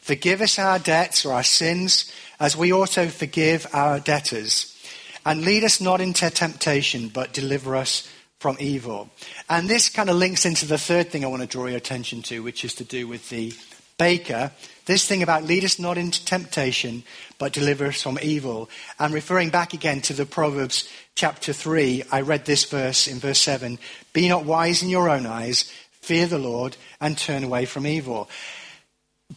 Forgive 0.00 0.40
us 0.40 0.58
our 0.58 0.78
debts 0.78 1.24
or 1.24 1.32
our 1.32 1.42
sins 1.42 2.12
as 2.38 2.56
we 2.56 2.72
also 2.72 3.06
forgive 3.08 3.66
our 3.72 4.00
debtors. 4.00 4.76
And 5.24 5.44
lead 5.44 5.64
us 5.64 5.80
not 5.80 6.00
into 6.00 6.30
temptation, 6.30 7.08
but 7.08 7.32
deliver 7.32 7.76
us 7.76 8.10
from 8.38 8.56
evil. 8.58 9.10
And 9.50 9.68
this 9.68 9.90
kind 9.90 10.08
of 10.08 10.16
links 10.16 10.46
into 10.46 10.66
the 10.66 10.78
third 10.78 11.10
thing 11.10 11.24
I 11.24 11.28
want 11.28 11.42
to 11.42 11.48
draw 11.48 11.66
your 11.66 11.76
attention 11.76 12.22
to, 12.22 12.42
which 12.42 12.64
is 12.64 12.74
to 12.76 12.84
do 12.84 13.06
with 13.06 13.28
the 13.28 13.52
baker 13.98 14.50
this 14.90 15.06
thing 15.06 15.22
about 15.22 15.44
lead 15.44 15.64
us 15.64 15.78
not 15.78 15.96
into 15.96 16.24
temptation, 16.24 17.04
but 17.38 17.52
deliver 17.52 17.86
us 17.86 18.02
from 18.02 18.18
evil. 18.20 18.68
And 18.98 19.14
referring 19.14 19.50
back 19.50 19.72
again 19.72 20.00
to 20.02 20.12
the 20.12 20.26
Proverbs 20.26 20.88
chapter 21.14 21.52
3, 21.52 22.02
I 22.10 22.22
read 22.22 22.44
this 22.44 22.64
verse 22.64 23.06
in 23.06 23.18
verse 23.20 23.38
7 23.38 23.78
Be 24.12 24.28
not 24.28 24.44
wise 24.44 24.82
in 24.82 24.88
your 24.88 25.08
own 25.08 25.26
eyes, 25.26 25.72
fear 26.00 26.26
the 26.26 26.38
Lord, 26.38 26.76
and 27.00 27.16
turn 27.16 27.44
away 27.44 27.66
from 27.66 27.86
evil. 27.86 28.28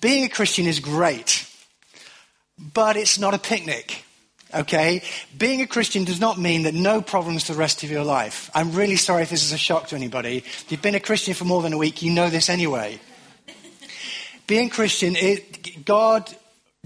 Being 0.02 0.24
a 0.24 0.30
Christian 0.30 0.66
is 0.66 0.80
great, 0.80 1.48
but 2.58 2.98
it's 2.98 3.20
not 3.20 3.36
a 3.36 3.40
picnic. 3.40 4.04
Okay? 4.56 5.04
Being 5.38 5.62
a 5.62 5.68
Christian 5.68 6.04
does 6.04 6.20
not 6.20 6.40
mean 6.40 6.64
that 6.64 6.74
no 6.74 7.02
problems 7.02 7.46
the 7.46 7.54
rest 7.54 7.84
of 7.84 7.92
your 7.92 8.04
life. 8.04 8.50
I'm 8.56 8.72
really 8.72 8.96
sorry 8.96 9.24
if 9.24 9.30
this 9.30 9.44
is 9.44 9.52
a 9.52 9.58
shock 9.58 9.88
to 9.88 9.96
anybody. 9.96 10.38
If 10.38 10.72
you've 10.72 10.82
been 10.82 10.96
a 10.96 11.00
Christian 11.00 11.34
for 11.36 11.46
more 11.46 11.62
than 11.62 11.74
a 11.74 11.78
week, 11.78 12.02
you 12.02 12.12
know 12.12 12.30
this 12.30 12.50
anyway. 12.50 13.00
Being 14.46 14.70
Christian, 14.70 15.16
it, 15.16 15.86
God 15.86 16.30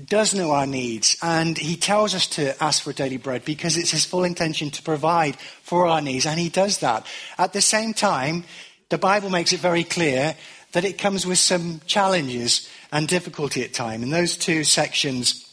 does 0.04 0.36
know 0.36 0.52
our 0.52 0.68
needs, 0.68 1.18
and 1.24 1.58
He 1.58 1.76
tells 1.76 2.14
us 2.14 2.28
to 2.28 2.62
ask 2.64 2.84
for 2.84 2.94
daily 2.94 3.18
bread 3.18 3.44
because 3.46 3.78
it's 3.78 3.92
His 3.92 4.06
full 4.06 4.24
intention 4.24 4.70
to 4.72 4.84
provide 4.84 5.38
for 5.64 5.88
our 5.88 6.02
needs, 6.02 6.26
and 6.26 6.40
He 6.40 6.50
does 6.50 6.80
that. 6.80 7.06
At 7.38 7.54
the 7.54 7.62
same 7.62 7.94
time, 7.94 8.44
the 8.90 9.00
Bible 9.00 9.30
makes 9.30 9.54
it 9.54 9.60
very 9.60 9.84
clear 9.84 10.36
that 10.74 10.86
it 10.86 11.00
comes 11.00 11.26
with 11.26 11.40
some 11.40 11.82
challenges 11.88 12.70
and 12.92 13.08
difficulty 13.08 13.64
at 13.64 13.74
times, 13.74 14.04
and 14.04 14.14
those 14.14 14.38
two 14.38 14.64
sections 14.64 15.52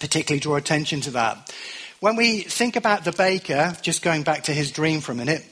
particularly 0.00 0.40
draw 0.40 0.56
attention 0.56 1.02
to 1.02 1.10
that. 1.10 1.54
When 2.00 2.16
we 2.16 2.40
think 2.40 2.76
about 2.76 3.04
the 3.04 3.12
baker, 3.12 3.76
just 3.82 4.02
going 4.02 4.22
back 4.22 4.44
to 4.44 4.54
his 4.54 4.70
dream 4.70 5.00
for 5.00 5.12
a 5.12 5.16
minute, 5.16 5.44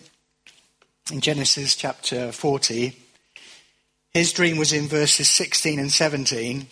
in 1.12 1.20
Genesis 1.20 1.76
chapter 1.76 2.32
40, 2.32 2.96
his 4.14 4.32
dream 4.32 4.56
was 4.56 4.72
in 4.72 4.86
verses 4.86 5.28
16 5.28 5.78
and 5.78 5.92
17. 5.92 6.68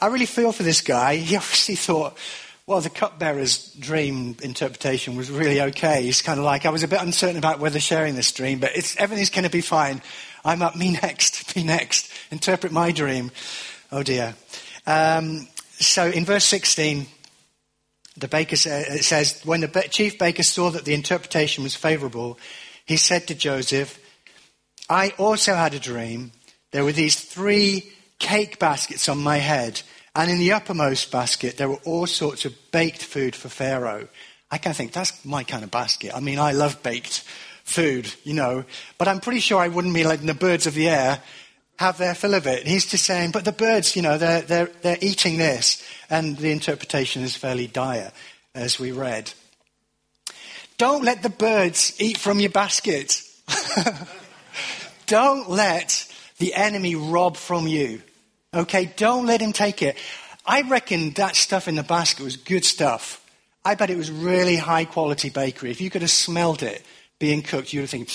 I 0.00 0.06
really 0.06 0.26
feel 0.26 0.50
for 0.50 0.62
this 0.62 0.80
guy. 0.80 1.16
He 1.16 1.36
obviously 1.36 1.76
thought, 1.76 2.16
well, 2.66 2.80
the 2.80 2.90
cupbearer's 2.90 3.72
dream 3.74 4.36
interpretation 4.42 5.16
was 5.16 5.30
really 5.30 5.60
okay. 5.60 6.02
He's 6.02 6.22
kind 6.22 6.38
of 6.38 6.44
like, 6.44 6.64
I 6.64 6.70
was 6.70 6.82
a 6.82 6.88
bit 6.88 7.02
uncertain 7.02 7.36
about 7.36 7.58
whether 7.60 7.80
sharing 7.80 8.14
this 8.14 8.32
dream, 8.32 8.58
but 8.60 8.70
everything's 8.96 9.30
going 9.30 9.44
to 9.44 9.50
be 9.50 9.60
fine. 9.60 10.00
I'm 10.44 10.62
up, 10.62 10.74
me 10.76 10.92
next, 10.92 11.54
me 11.54 11.64
next. 11.64 12.10
Interpret 12.30 12.72
my 12.72 12.92
dream. 12.92 13.30
Oh 13.92 14.02
dear. 14.02 14.34
Um, 14.86 15.48
so 15.78 16.06
in 16.06 16.24
verse 16.24 16.44
16, 16.44 17.06
the 18.16 18.28
baker 18.28 18.54
it 18.54 19.04
says, 19.04 19.40
when 19.44 19.60
the 19.60 19.88
chief 19.90 20.18
baker 20.18 20.42
saw 20.42 20.70
that 20.70 20.84
the 20.84 20.94
interpretation 20.94 21.64
was 21.64 21.74
favorable, 21.74 22.38
he 22.86 22.96
said 22.96 23.26
to 23.28 23.34
Joseph, 23.34 23.98
I 24.88 25.12
also 25.18 25.54
had 25.54 25.74
a 25.74 25.78
dream 25.78 26.32
there 26.70 26.84
were 26.84 26.92
these 26.92 27.20
three 27.20 27.90
cake 28.18 28.58
baskets 28.58 29.08
on 29.08 29.18
my 29.18 29.38
head, 29.38 29.82
and 30.14 30.30
in 30.30 30.38
the 30.38 30.52
uppermost 30.52 31.10
basket, 31.10 31.56
there 31.56 31.68
were 31.68 31.80
all 31.84 32.06
sorts 32.06 32.44
of 32.44 32.54
baked 32.70 33.02
food 33.02 33.34
for 33.34 33.48
Pharaoh. 33.48 34.08
I 34.50 34.58
kind 34.58 34.72
of 34.72 34.76
think 34.76 34.92
that's 34.92 35.24
my 35.24 35.44
kind 35.44 35.62
of 35.62 35.70
basket. 35.70 36.14
I 36.14 36.20
mean, 36.20 36.38
I 36.38 36.52
love 36.52 36.82
baked 36.82 37.24
food, 37.64 38.12
you 38.24 38.34
know, 38.34 38.64
but 38.98 39.08
I'm 39.08 39.20
pretty 39.20 39.40
sure 39.40 39.60
I 39.60 39.68
wouldn't 39.68 39.94
be 39.94 40.04
letting 40.04 40.26
the 40.26 40.34
birds 40.34 40.66
of 40.66 40.74
the 40.74 40.88
air 40.88 41.22
have 41.78 41.96
their 41.96 42.14
fill 42.14 42.34
of 42.34 42.46
it. 42.46 42.66
he's 42.66 42.84
just 42.84 43.04
saying, 43.04 43.30
but 43.30 43.44
the 43.46 43.52
birds, 43.52 43.96
you 43.96 44.02
know, 44.02 44.18
they're, 44.18 44.42
they're, 44.42 44.70
they're 44.82 44.98
eating 45.00 45.38
this. 45.38 45.82
And 46.10 46.36
the 46.36 46.50
interpretation 46.50 47.22
is 47.22 47.34
fairly 47.36 47.68
dire, 47.68 48.12
as 48.54 48.78
we 48.78 48.92
read. 48.92 49.32
Don't 50.76 51.04
let 51.04 51.22
the 51.22 51.30
birds 51.30 51.94
eat 51.98 52.18
from 52.18 52.38
your 52.38 52.50
basket. 52.50 53.22
Don't 55.06 55.48
let 55.48 56.06
the 56.40 56.54
enemy 56.54 56.96
rob 56.96 57.36
from 57.36 57.68
you. 57.68 58.02
Okay, 58.52 58.92
don't 58.96 59.26
let 59.26 59.40
him 59.40 59.52
take 59.52 59.82
it. 59.82 59.96
I 60.44 60.62
reckon 60.62 61.10
that 61.12 61.36
stuff 61.36 61.68
in 61.68 61.76
the 61.76 61.84
basket 61.84 62.24
was 62.24 62.36
good 62.36 62.64
stuff. 62.64 63.24
I 63.64 63.74
bet 63.74 63.90
it 63.90 63.96
was 63.96 64.10
really 64.10 64.56
high 64.56 64.86
quality 64.86 65.30
bakery. 65.30 65.70
If 65.70 65.80
you 65.80 65.90
could 65.90 66.02
have 66.02 66.10
smelled 66.10 66.62
it 66.62 66.82
being 67.18 67.42
cooked, 67.42 67.72
you 67.72 67.80
would 67.80 67.90
have 67.90 67.90
think, 67.90 68.10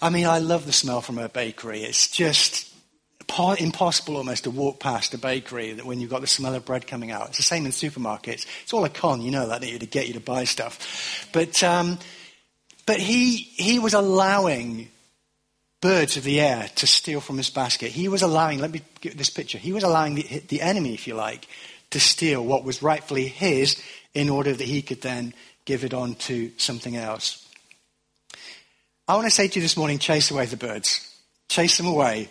I 0.00 0.10
mean, 0.10 0.26
I 0.26 0.38
love 0.38 0.66
the 0.66 0.72
smell 0.72 1.00
from 1.00 1.18
a 1.18 1.28
bakery. 1.28 1.82
It's 1.82 2.08
just 2.08 2.72
impossible 3.58 4.16
almost 4.16 4.44
to 4.44 4.50
walk 4.50 4.78
past 4.78 5.14
a 5.14 5.18
bakery 5.18 5.72
that 5.72 5.86
when 5.86 6.00
you've 6.00 6.10
got 6.10 6.20
the 6.20 6.26
smell 6.26 6.54
of 6.54 6.64
bread 6.64 6.86
coming 6.86 7.10
out. 7.10 7.28
It's 7.28 7.38
the 7.38 7.42
same 7.42 7.66
in 7.66 7.72
supermarkets. 7.72 8.46
It's 8.62 8.72
all 8.72 8.84
a 8.84 8.90
con, 8.90 9.22
you 9.22 9.30
know 9.30 9.48
that, 9.48 9.62
to 9.62 9.86
get 9.86 10.06
you 10.06 10.14
to 10.14 10.20
buy 10.20 10.44
stuff. 10.44 11.28
But, 11.32 11.62
um, 11.62 11.98
but 12.84 13.00
he, 13.00 13.36
he 13.36 13.78
was 13.78 13.94
allowing 13.94 14.90
birds 15.80 16.16
of 16.16 16.24
the 16.24 16.40
air 16.40 16.68
to 16.76 16.86
steal 16.86 17.20
from 17.20 17.36
his 17.36 17.50
basket. 17.50 17.90
He 17.90 18.08
was 18.08 18.22
allowing, 18.22 18.58
let 18.58 18.70
me 18.70 18.82
get 19.00 19.16
this 19.16 19.30
picture, 19.30 19.58
he 19.58 19.72
was 19.72 19.84
allowing 19.84 20.16
the, 20.16 20.42
the 20.48 20.60
enemy, 20.60 20.94
if 20.94 21.06
you 21.06 21.14
like, 21.14 21.46
to 21.90 22.00
steal 22.00 22.44
what 22.44 22.64
was 22.64 22.82
rightfully 22.82 23.28
his 23.28 23.80
in 24.14 24.28
order 24.28 24.52
that 24.52 24.66
he 24.66 24.82
could 24.82 25.00
then 25.02 25.32
give 25.64 25.84
it 25.84 25.94
on 25.94 26.14
to 26.14 26.50
something 26.56 26.96
else. 26.96 27.46
I 29.06 29.14
want 29.14 29.26
to 29.26 29.30
say 29.30 29.48
to 29.48 29.54
you 29.54 29.62
this 29.62 29.76
morning 29.76 29.98
chase 29.98 30.30
away 30.30 30.46
the 30.46 30.56
birds. 30.56 31.04
Chase 31.48 31.78
them 31.78 31.86
away. 31.86 32.28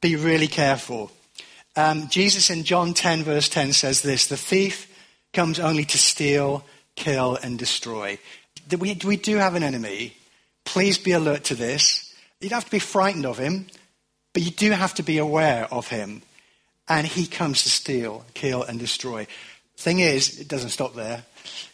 Be 0.00 0.16
really 0.16 0.46
careful. 0.46 1.10
Um, 1.76 2.08
Jesus 2.08 2.50
in 2.50 2.62
John 2.62 2.94
10, 2.94 3.24
verse 3.24 3.48
10 3.48 3.72
says 3.72 4.02
this 4.02 4.28
The 4.28 4.36
thief 4.36 4.88
comes 5.32 5.58
only 5.58 5.84
to 5.86 5.98
steal, 5.98 6.64
kill, 6.94 7.36
and 7.36 7.58
destroy. 7.58 8.18
We, 8.78 8.98
we 9.04 9.16
do 9.16 9.36
have 9.36 9.56
an 9.56 9.64
enemy. 9.64 10.16
Please 10.64 10.96
be 10.98 11.12
alert 11.12 11.44
to 11.44 11.54
this. 11.54 12.03
You 12.44 12.50
don't 12.50 12.58
have 12.58 12.66
to 12.66 12.70
be 12.70 12.78
frightened 12.78 13.24
of 13.24 13.38
him, 13.38 13.68
but 14.34 14.42
you 14.42 14.50
do 14.50 14.70
have 14.72 14.92
to 14.96 15.02
be 15.02 15.16
aware 15.16 15.66
of 15.72 15.88
him. 15.88 16.20
And 16.86 17.06
he 17.06 17.26
comes 17.26 17.62
to 17.62 17.70
steal, 17.70 18.26
kill, 18.34 18.62
and 18.62 18.78
destroy. 18.78 19.26
Thing 19.78 20.00
is, 20.00 20.38
it 20.38 20.46
doesn't 20.46 20.68
stop 20.68 20.94
there. 20.94 21.22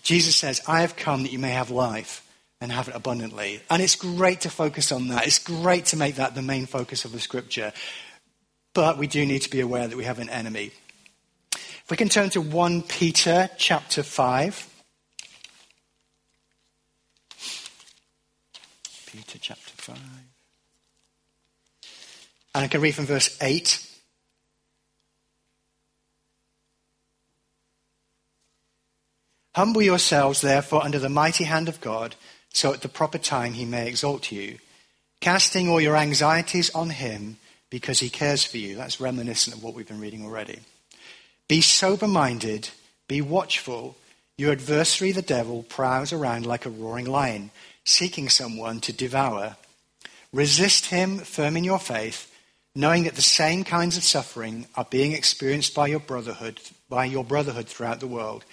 Jesus 0.04 0.36
says, 0.36 0.60
I 0.68 0.82
have 0.82 0.94
come 0.94 1.24
that 1.24 1.32
you 1.32 1.40
may 1.40 1.50
have 1.50 1.70
life 1.70 2.24
and 2.60 2.70
have 2.70 2.86
it 2.86 2.94
abundantly. 2.94 3.60
And 3.68 3.82
it's 3.82 3.96
great 3.96 4.42
to 4.42 4.48
focus 4.48 4.92
on 4.92 5.08
that. 5.08 5.26
It's 5.26 5.40
great 5.40 5.86
to 5.86 5.96
make 5.96 6.14
that 6.14 6.36
the 6.36 6.42
main 6.42 6.66
focus 6.66 7.04
of 7.04 7.10
the 7.10 7.18
scripture. 7.18 7.72
But 8.72 8.96
we 8.96 9.08
do 9.08 9.26
need 9.26 9.42
to 9.42 9.50
be 9.50 9.58
aware 9.58 9.88
that 9.88 9.96
we 9.96 10.04
have 10.04 10.20
an 10.20 10.30
enemy. 10.30 10.70
If 11.52 11.86
we 11.90 11.96
can 11.96 12.08
turn 12.08 12.30
to 12.30 12.40
1 12.40 12.82
Peter 12.82 13.50
chapter 13.58 14.04
5. 14.04 14.68
Peter 19.06 19.38
chapter 19.40 19.72
5. 19.74 19.98
And 22.54 22.64
I 22.64 22.68
can 22.68 22.80
read 22.80 22.94
from 22.94 23.06
verse 23.06 23.36
8. 23.40 23.86
Humble 29.54 29.82
yourselves, 29.82 30.40
therefore, 30.40 30.84
under 30.84 30.98
the 30.98 31.08
mighty 31.08 31.44
hand 31.44 31.68
of 31.68 31.80
God, 31.80 32.14
so 32.52 32.72
at 32.72 32.82
the 32.82 32.88
proper 32.88 33.18
time 33.18 33.52
he 33.52 33.64
may 33.64 33.88
exalt 33.88 34.30
you, 34.30 34.58
casting 35.20 35.68
all 35.68 35.80
your 35.80 35.96
anxieties 35.96 36.70
on 36.74 36.90
him 36.90 37.36
because 37.68 38.00
he 38.00 38.10
cares 38.10 38.44
for 38.44 38.58
you. 38.58 38.76
That's 38.76 39.00
reminiscent 39.00 39.56
of 39.56 39.62
what 39.62 39.74
we've 39.74 39.88
been 39.88 40.00
reading 40.00 40.24
already. 40.24 40.60
Be 41.48 41.60
sober 41.60 42.06
minded, 42.06 42.70
be 43.08 43.20
watchful. 43.20 43.96
Your 44.38 44.52
adversary, 44.52 45.12
the 45.12 45.20
devil, 45.20 45.64
prowls 45.64 46.12
around 46.12 46.46
like 46.46 46.64
a 46.64 46.70
roaring 46.70 47.04
lion, 47.04 47.50
seeking 47.84 48.28
someone 48.28 48.80
to 48.80 48.92
devour. 48.92 49.56
Resist 50.32 50.86
him 50.86 51.18
firm 51.18 51.56
in 51.58 51.64
your 51.64 51.78
faith, 51.78 52.29
knowing 52.74 53.04
that 53.04 53.16
the 53.16 53.22
same 53.22 53.64
kinds 53.64 53.96
of 53.96 54.04
suffering 54.04 54.66
are 54.76 54.86
being 54.90 55.12
experienced 55.12 55.74
by 55.74 55.86
your 55.86 56.00
brotherhood, 56.00 56.60
by 56.88 57.04
your 57.04 57.24
brotherhood 57.24 57.66
throughout 57.68 58.00
the 58.00 58.06
world. 58.06 58.44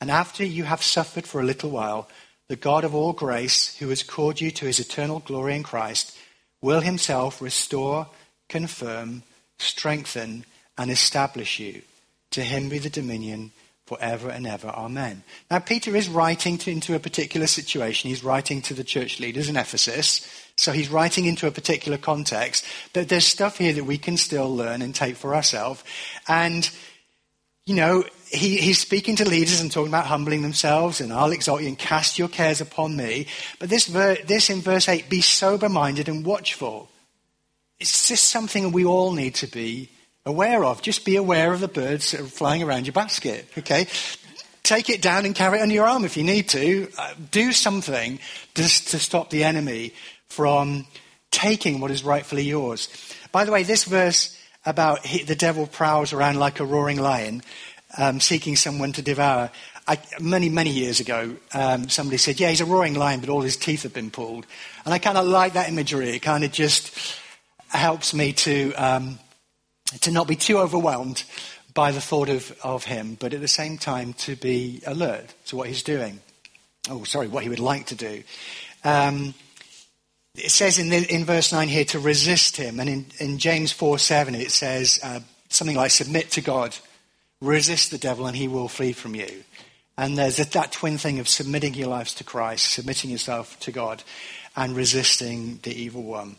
And 0.00 0.10
after 0.10 0.44
you 0.44 0.64
have 0.64 0.82
suffered 0.82 1.26
for 1.26 1.40
a 1.40 1.44
little 1.44 1.70
while, 1.70 2.08
the 2.48 2.56
God 2.56 2.84
of 2.84 2.94
all 2.94 3.12
grace, 3.12 3.76
who 3.76 3.88
has 3.90 4.02
called 4.02 4.40
you 4.40 4.50
to 4.50 4.66
his 4.66 4.80
eternal 4.80 5.20
glory 5.20 5.54
in 5.54 5.62
Christ, 5.62 6.16
will 6.60 6.80
himself 6.80 7.40
restore, 7.40 8.08
confirm, 8.48 9.22
strengthen, 9.58 10.44
and 10.76 10.90
establish 10.90 11.60
you. 11.60 11.82
To 12.32 12.42
him 12.42 12.68
be 12.68 12.78
the 12.78 12.90
dominion 12.90 13.52
forever 13.86 14.30
and 14.30 14.46
ever. 14.46 14.68
Amen. 14.68 15.22
Now, 15.50 15.58
Peter 15.58 15.94
is 15.96 16.08
writing 16.08 16.58
to, 16.58 16.70
into 16.70 16.94
a 16.94 17.00
particular 17.00 17.46
situation. 17.46 18.08
He's 18.08 18.24
writing 18.24 18.62
to 18.62 18.74
the 18.74 18.84
church 18.84 19.20
leaders 19.20 19.48
in 19.48 19.56
Ephesus. 19.56 20.26
So 20.60 20.72
he's 20.72 20.90
writing 20.90 21.24
into 21.24 21.46
a 21.46 21.50
particular 21.50 21.96
context. 21.96 22.66
But 22.92 23.08
there's 23.08 23.24
stuff 23.24 23.56
here 23.56 23.72
that 23.72 23.84
we 23.84 23.96
can 23.96 24.18
still 24.18 24.54
learn 24.54 24.82
and 24.82 24.94
take 24.94 25.16
for 25.16 25.34
ourselves. 25.34 25.82
And, 26.28 26.68
you 27.64 27.74
know, 27.74 28.04
he, 28.26 28.58
he's 28.58 28.78
speaking 28.78 29.16
to 29.16 29.28
leaders 29.28 29.62
and 29.62 29.72
talking 29.72 29.88
about 29.88 30.04
humbling 30.04 30.42
themselves, 30.42 31.00
and 31.00 31.14
I'll 31.14 31.32
exalt 31.32 31.62
you 31.62 31.68
and 31.68 31.78
cast 31.78 32.18
your 32.18 32.28
cares 32.28 32.60
upon 32.60 32.94
me. 32.94 33.26
But 33.58 33.70
this, 33.70 33.86
ver, 33.86 34.16
this 34.26 34.50
in 34.50 34.60
verse 34.60 34.86
8, 34.86 35.08
be 35.08 35.22
sober 35.22 35.70
minded 35.70 36.10
and 36.10 36.26
watchful. 36.26 36.90
It's 37.78 38.06
just 38.06 38.28
something 38.28 38.70
we 38.70 38.84
all 38.84 39.12
need 39.12 39.36
to 39.36 39.46
be 39.46 39.88
aware 40.26 40.62
of. 40.62 40.82
Just 40.82 41.06
be 41.06 41.16
aware 41.16 41.54
of 41.54 41.60
the 41.60 41.68
birds 41.68 42.10
that 42.10 42.20
are 42.20 42.24
flying 42.24 42.62
around 42.62 42.86
your 42.86 42.92
basket, 42.92 43.48
okay? 43.56 43.86
Take 44.62 44.90
it 44.90 45.00
down 45.00 45.24
and 45.24 45.34
carry 45.34 45.58
it 45.58 45.62
under 45.62 45.74
your 45.74 45.86
arm 45.86 46.04
if 46.04 46.18
you 46.18 46.22
need 46.22 46.50
to. 46.50 46.90
Uh, 46.98 47.14
do 47.30 47.50
something 47.50 48.18
just 48.54 48.88
to 48.88 48.98
stop 48.98 49.30
the 49.30 49.42
enemy 49.42 49.94
from 50.30 50.86
taking 51.30 51.80
what 51.80 51.90
is 51.90 52.02
rightfully 52.02 52.44
yours. 52.44 52.88
By 53.32 53.44
the 53.44 53.52
way, 53.52 53.62
this 53.62 53.84
verse 53.84 54.36
about 54.64 55.02
the 55.02 55.36
devil 55.36 55.66
prowls 55.66 56.12
around 56.12 56.38
like 56.38 56.60
a 56.60 56.64
roaring 56.64 57.00
lion 57.00 57.42
um, 57.98 58.20
seeking 58.20 58.56
someone 58.56 58.92
to 58.92 59.02
devour. 59.02 59.50
I, 59.86 59.98
many, 60.20 60.48
many 60.48 60.70
years 60.70 61.00
ago, 61.00 61.36
um, 61.52 61.88
somebody 61.88 62.16
said, 62.16 62.38
Yeah, 62.38 62.50
he's 62.50 62.60
a 62.60 62.64
roaring 62.64 62.94
lion, 62.94 63.20
but 63.20 63.28
all 63.28 63.40
his 63.40 63.56
teeth 63.56 63.82
have 63.82 63.94
been 63.94 64.10
pulled. 64.10 64.46
And 64.84 64.94
I 64.94 64.98
kind 64.98 65.18
of 65.18 65.26
like 65.26 65.54
that 65.54 65.68
imagery. 65.68 66.10
It 66.10 66.20
kind 66.20 66.44
of 66.44 66.52
just 66.52 67.16
helps 67.68 68.14
me 68.14 68.32
to, 68.32 68.72
um, 68.74 69.18
to 70.02 70.10
not 70.10 70.28
be 70.28 70.36
too 70.36 70.58
overwhelmed 70.58 71.24
by 71.74 71.92
the 71.92 72.00
thought 72.00 72.28
of, 72.28 72.56
of 72.62 72.84
him, 72.84 73.16
but 73.18 73.32
at 73.32 73.40
the 73.40 73.48
same 73.48 73.78
time 73.78 74.12
to 74.14 74.36
be 74.36 74.82
alert 74.86 75.34
to 75.46 75.56
what 75.56 75.68
he's 75.68 75.82
doing. 75.82 76.20
Oh, 76.88 77.04
sorry, 77.04 77.28
what 77.28 77.42
he 77.42 77.48
would 77.48 77.60
like 77.60 77.86
to 77.86 77.94
do. 77.94 78.22
Um, 78.84 79.34
it 80.34 80.50
says 80.50 80.78
in, 80.78 80.88
the, 80.88 81.12
in 81.12 81.24
verse 81.24 81.52
9 81.52 81.68
here 81.68 81.84
to 81.86 81.98
resist 81.98 82.56
him, 82.56 82.80
and 82.80 82.88
in, 82.88 83.06
in 83.18 83.38
James 83.38 83.72
4 83.72 83.98
7 83.98 84.34
it 84.34 84.50
says 84.50 85.00
uh, 85.02 85.20
something 85.48 85.76
like 85.76 85.90
submit 85.90 86.30
to 86.32 86.40
God 86.40 86.76
resist 87.40 87.90
the 87.90 87.98
devil 87.98 88.26
and 88.26 88.36
he 88.36 88.48
will 88.48 88.68
flee 88.68 88.92
from 88.92 89.14
you. 89.14 89.44
And 89.96 90.16
there's 90.16 90.36
that 90.36 90.72
twin 90.72 90.98
thing 90.98 91.18
of 91.18 91.28
submitting 91.28 91.74
your 91.74 91.88
lives 91.88 92.14
to 92.14 92.24
Christ, 92.24 92.72
submitting 92.72 93.10
yourself 93.10 93.58
to 93.60 93.72
God, 93.72 94.02
and 94.56 94.74
resisting 94.74 95.58
the 95.62 95.74
evil 95.74 96.02
one. 96.02 96.36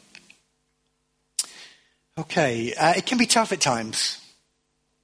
Okay, 2.18 2.74
uh, 2.74 2.94
it 2.96 3.06
can 3.06 3.18
be 3.18 3.26
tough 3.26 3.52
at 3.52 3.62
times. 3.62 4.20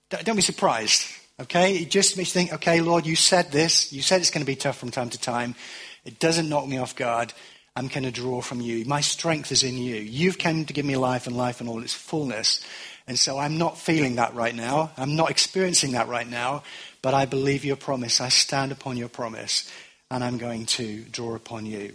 Don't 0.10 0.36
be 0.36 0.42
surprised. 0.42 1.06
Okay, 1.40 1.78
it 1.78 1.92
just 1.92 2.18
makes 2.18 2.34
you 2.36 2.42
think, 2.42 2.54
okay, 2.54 2.82
Lord, 2.82 3.06
you 3.06 3.16
said 3.16 3.52
this. 3.52 3.94
You 3.94 4.02
said 4.02 4.22
it's 4.22 4.32
going 4.32 4.46
to 4.46 4.52
be 4.52 4.56
tough 4.56 4.78
from 4.78 4.92
time 4.92 5.10
to 5.12 5.20
time. 5.20 5.56
It 6.04 6.20
doesn't 6.20 6.50
knock 6.50 6.68
me 6.68 6.78
off 6.78 6.96
guard. 6.96 7.34
I'm 7.78 7.90
going 7.90 8.06
to 8.06 8.12
draw 8.12 8.42
from 8.42 8.60
you. 8.60 8.86
My 8.86 9.02
strength 9.02 9.52
is 9.52 9.62
in 9.62 9.78
you. 9.78 9.98
You've 9.98 10.40
come 10.40 10.66
to 10.66 10.74
give 10.74 10.84
me 10.84 10.98
life 10.98 11.28
and 11.28 11.38
life 11.38 11.62
in 11.62 11.68
all 11.68 11.84
its 11.84 11.94
fullness. 11.94 12.60
And 13.06 13.20
so 13.20 13.38
I'm 13.38 13.60
not 13.60 13.78
feeling 13.78 14.16
that 14.16 14.34
right 14.34 14.56
now. 14.56 14.90
I'm 14.98 15.16
not 15.16 15.30
experiencing 15.30 15.92
that 15.92 16.08
right 16.08 16.28
now. 16.28 16.64
But 17.04 17.14
I 17.14 17.28
believe 17.28 17.64
your 17.64 17.76
promise. 17.76 18.20
I 18.20 18.30
stand 18.30 18.72
upon 18.72 18.98
your 18.98 19.10
promise. 19.10 19.72
And 20.10 20.24
I'm 20.24 20.40
going 20.40 20.66
to 20.66 21.02
draw 21.04 21.36
upon 21.36 21.68
you. 21.68 21.94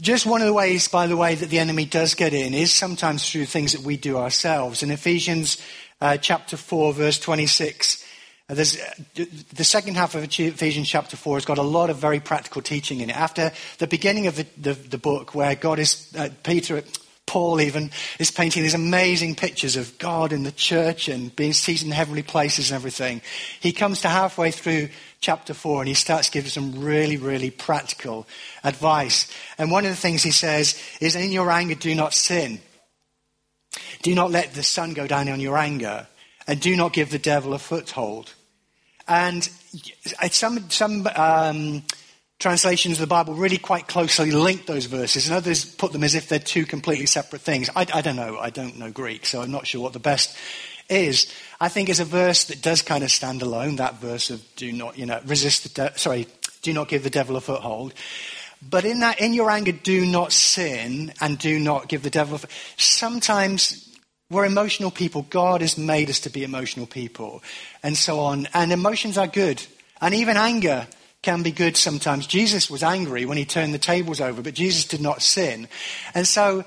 Just 0.00 0.26
one 0.26 0.40
of 0.40 0.48
the 0.48 0.52
ways, 0.52 0.88
by 0.88 1.06
the 1.06 1.16
way, 1.16 1.36
that 1.36 1.48
the 1.48 1.60
enemy 1.60 1.84
does 1.84 2.16
get 2.16 2.34
in 2.34 2.54
is 2.54 2.72
sometimes 2.72 3.30
through 3.30 3.44
things 3.44 3.74
that 3.74 3.82
we 3.82 3.96
do 3.96 4.16
ourselves. 4.16 4.82
In 4.82 4.90
Ephesians 4.90 5.56
uh, 6.00 6.16
chapter 6.16 6.56
4, 6.56 6.94
verse 6.94 7.20
26, 7.20 8.02
uh, 8.02 8.07
there's, 8.48 8.78
uh, 8.80 9.24
the 9.52 9.64
second 9.64 9.96
half 9.96 10.14
of 10.14 10.24
Ephesians 10.24 10.88
chapter 10.88 11.16
4 11.16 11.36
has 11.36 11.44
got 11.44 11.58
a 11.58 11.62
lot 11.62 11.90
of 11.90 11.98
very 11.98 12.18
practical 12.18 12.62
teaching 12.62 13.00
in 13.00 13.10
it. 13.10 13.16
After 13.16 13.52
the 13.78 13.86
beginning 13.86 14.26
of 14.26 14.36
the, 14.36 14.46
the, 14.56 14.72
the 14.72 14.98
book, 14.98 15.34
where 15.34 15.54
God 15.54 15.78
is, 15.78 16.12
uh, 16.16 16.30
Peter, 16.42 16.82
Paul 17.26 17.60
even 17.60 17.90
is 18.18 18.30
painting 18.30 18.62
these 18.62 18.74
amazing 18.74 19.34
pictures 19.34 19.76
of 19.76 19.98
God 19.98 20.32
in 20.32 20.44
the 20.44 20.52
church 20.52 21.08
and 21.08 21.34
being 21.36 21.52
seated 21.52 21.86
in 21.86 21.92
heavenly 21.92 22.22
places 22.22 22.70
and 22.70 22.76
everything. 22.76 23.20
He 23.60 23.72
comes 23.72 24.00
to 24.00 24.08
halfway 24.08 24.50
through 24.50 24.88
chapter 25.20 25.52
4 25.52 25.82
and 25.82 25.88
he 25.88 25.94
starts 25.94 26.30
giving 26.30 26.50
some 26.50 26.82
really, 26.82 27.18
really 27.18 27.50
practical 27.50 28.26
advice. 28.64 29.30
And 29.58 29.70
one 29.70 29.84
of 29.84 29.90
the 29.90 29.96
things 29.96 30.22
he 30.22 30.30
says 30.30 30.82
is, 31.02 31.14
In 31.14 31.30
your 31.30 31.50
anger, 31.50 31.74
do 31.74 31.94
not 31.94 32.14
sin. 32.14 32.60
Do 34.00 34.14
not 34.14 34.30
let 34.30 34.54
the 34.54 34.62
sun 34.62 34.94
go 34.94 35.06
down 35.06 35.28
on 35.28 35.38
your 35.38 35.58
anger. 35.58 36.06
And 36.46 36.58
do 36.58 36.74
not 36.76 36.94
give 36.94 37.10
the 37.10 37.18
devil 37.18 37.52
a 37.52 37.58
foothold. 37.58 38.32
And 39.08 39.48
some, 40.30 40.68
some 40.70 41.08
um, 41.16 41.82
translations 42.38 42.94
of 42.94 43.00
the 43.00 43.06
Bible 43.06 43.34
really 43.34 43.58
quite 43.58 43.88
closely 43.88 44.30
link 44.30 44.66
those 44.66 44.84
verses, 44.84 45.26
and 45.26 45.36
others 45.36 45.64
put 45.64 45.92
them 45.92 46.04
as 46.04 46.14
if 46.14 46.28
they're 46.28 46.38
two 46.38 46.66
completely 46.66 47.06
separate 47.06 47.42
things. 47.42 47.68
I, 47.74 47.86
I, 47.92 48.00
don't 48.02 48.16
know. 48.16 48.38
I 48.38 48.50
don't 48.50 48.78
know 48.78 48.90
Greek, 48.90 49.26
so 49.26 49.42
I'm 49.42 49.50
not 49.50 49.66
sure 49.66 49.80
what 49.80 49.92
the 49.92 49.98
best 49.98 50.36
is. 50.88 51.32
I 51.60 51.68
think 51.68 51.88
it's 51.88 52.00
a 52.00 52.04
verse 52.04 52.44
that 52.44 52.62
does 52.62 52.82
kind 52.82 53.02
of 53.02 53.10
stand 53.10 53.42
alone. 53.42 53.76
That 53.76 54.00
verse 54.00 54.30
of 54.30 54.42
"do 54.56 54.72
not, 54.72 54.98
you 54.98 55.06
know, 55.06 55.20
resist 55.26 55.62
the 55.62 55.90
de- 55.90 55.98
sorry, 55.98 56.26
do 56.62 56.72
not 56.72 56.88
give 56.88 57.02
the 57.02 57.10
devil 57.10 57.36
a 57.36 57.40
foothold." 57.40 57.94
But 58.60 58.84
in 58.84 59.00
that, 59.00 59.20
in 59.20 59.34
your 59.34 59.50
anger, 59.50 59.70
do 59.70 60.04
not 60.04 60.32
sin 60.32 61.12
and 61.20 61.38
do 61.38 61.60
not 61.60 61.88
give 61.88 62.02
the 62.02 62.10
devil. 62.10 62.36
A 62.36 62.40
Sometimes 62.76 63.87
we're 64.30 64.44
emotional 64.44 64.90
people. 64.90 65.22
God 65.30 65.60
has 65.62 65.78
made 65.78 66.10
us 66.10 66.20
to 66.20 66.30
be 66.30 66.44
emotional 66.44 66.86
people, 66.86 67.42
and 67.82 67.96
so 67.96 68.20
on. 68.20 68.46
And 68.54 68.72
emotions 68.72 69.16
are 69.16 69.26
good, 69.26 69.62
and 70.00 70.14
even 70.14 70.36
anger 70.36 70.86
can 71.22 71.42
be 71.42 71.50
good 71.50 71.76
sometimes. 71.76 72.26
Jesus 72.26 72.70
was 72.70 72.82
angry 72.82 73.24
when 73.24 73.38
he 73.38 73.44
turned 73.44 73.74
the 73.74 73.78
tables 73.78 74.20
over, 74.20 74.42
but 74.42 74.54
Jesus 74.54 74.84
did 74.84 75.00
not 75.00 75.22
sin. 75.22 75.66
And 76.14 76.26
so 76.26 76.64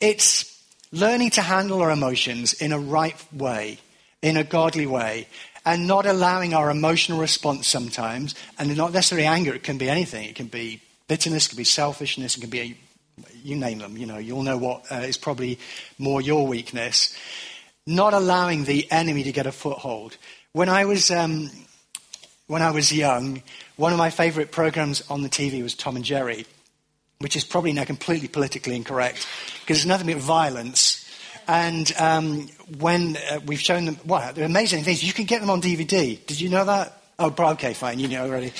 it's 0.00 0.62
learning 0.92 1.30
to 1.30 1.42
handle 1.42 1.80
our 1.80 1.90
emotions 1.90 2.52
in 2.52 2.72
a 2.72 2.78
right 2.78 3.16
way, 3.32 3.78
in 4.22 4.36
a 4.36 4.44
godly 4.44 4.86
way, 4.86 5.28
and 5.64 5.86
not 5.86 6.06
allowing 6.06 6.54
our 6.54 6.70
emotional 6.70 7.18
response 7.18 7.66
sometimes, 7.66 8.34
and 8.58 8.76
not 8.76 8.92
necessarily 8.92 9.26
anger, 9.26 9.54
it 9.54 9.64
can 9.64 9.78
be 9.78 9.88
anything. 9.88 10.28
It 10.28 10.36
can 10.36 10.46
be 10.46 10.80
bitterness, 11.08 11.46
it 11.46 11.50
can 11.50 11.56
be 11.56 11.64
selfishness, 11.64 12.36
it 12.36 12.40
can 12.40 12.50
be, 12.50 12.76
you 13.42 13.56
name 13.56 13.78
them, 13.78 13.96
you 13.96 14.06
know, 14.06 14.18
you'll 14.18 14.42
know 14.42 14.56
what 14.56 14.90
uh, 14.90 14.96
is 14.96 15.16
probably 15.16 15.58
more 15.98 16.20
your 16.20 16.46
weakness. 16.46 17.16
Not 17.86 18.14
allowing 18.14 18.64
the 18.64 18.90
enemy 18.90 19.22
to 19.24 19.32
get 19.32 19.46
a 19.46 19.52
foothold. 19.52 20.16
When 20.52 20.68
I 20.68 20.84
was, 20.84 21.10
um, 21.10 21.50
when 22.46 22.62
I 22.62 22.70
was 22.70 22.92
young, 22.92 23.42
one 23.76 23.92
of 23.92 23.98
my 23.98 24.10
favorite 24.10 24.50
programs 24.50 25.08
on 25.08 25.22
the 25.22 25.28
TV 25.28 25.62
was 25.62 25.74
Tom 25.74 25.96
and 25.96 26.04
Jerry, 26.04 26.46
which 27.18 27.36
is 27.36 27.44
probably 27.44 27.72
now 27.72 27.84
completely 27.84 28.28
politically 28.28 28.74
incorrect 28.74 29.26
because 29.60 29.78
it's 29.78 29.86
nothing 29.86 30.12
but 30.12 30.16
violence. 30.16 31.02
And 31.48 31.92
um, 31.98 32.48
when 32.78 33.16
uh, 33.30 33.40
we've 33.46 33.60
shown 33.60 33.84
them, 33.84 33.98
well, 34.04 34.32
they're 34.32 34.44
amazing 34.44 34.82
things. 34.82 35.04
You 35.04 35.12
can 35.12 35.26
get 35.26 35.40
them 35.40 35.50
on 35.50 35.62
DVD. 35.62 36.24
Did 36.26 36.40
you 36.40 36.48
know 36.48 36.64
that? 36.64 37.00
Oh, 37.18 37.32
okay, 37.38 37.72
fine. 37.72 37.98
You 37.98 38.08
know 38.08 38.24
already. 38.26 38.52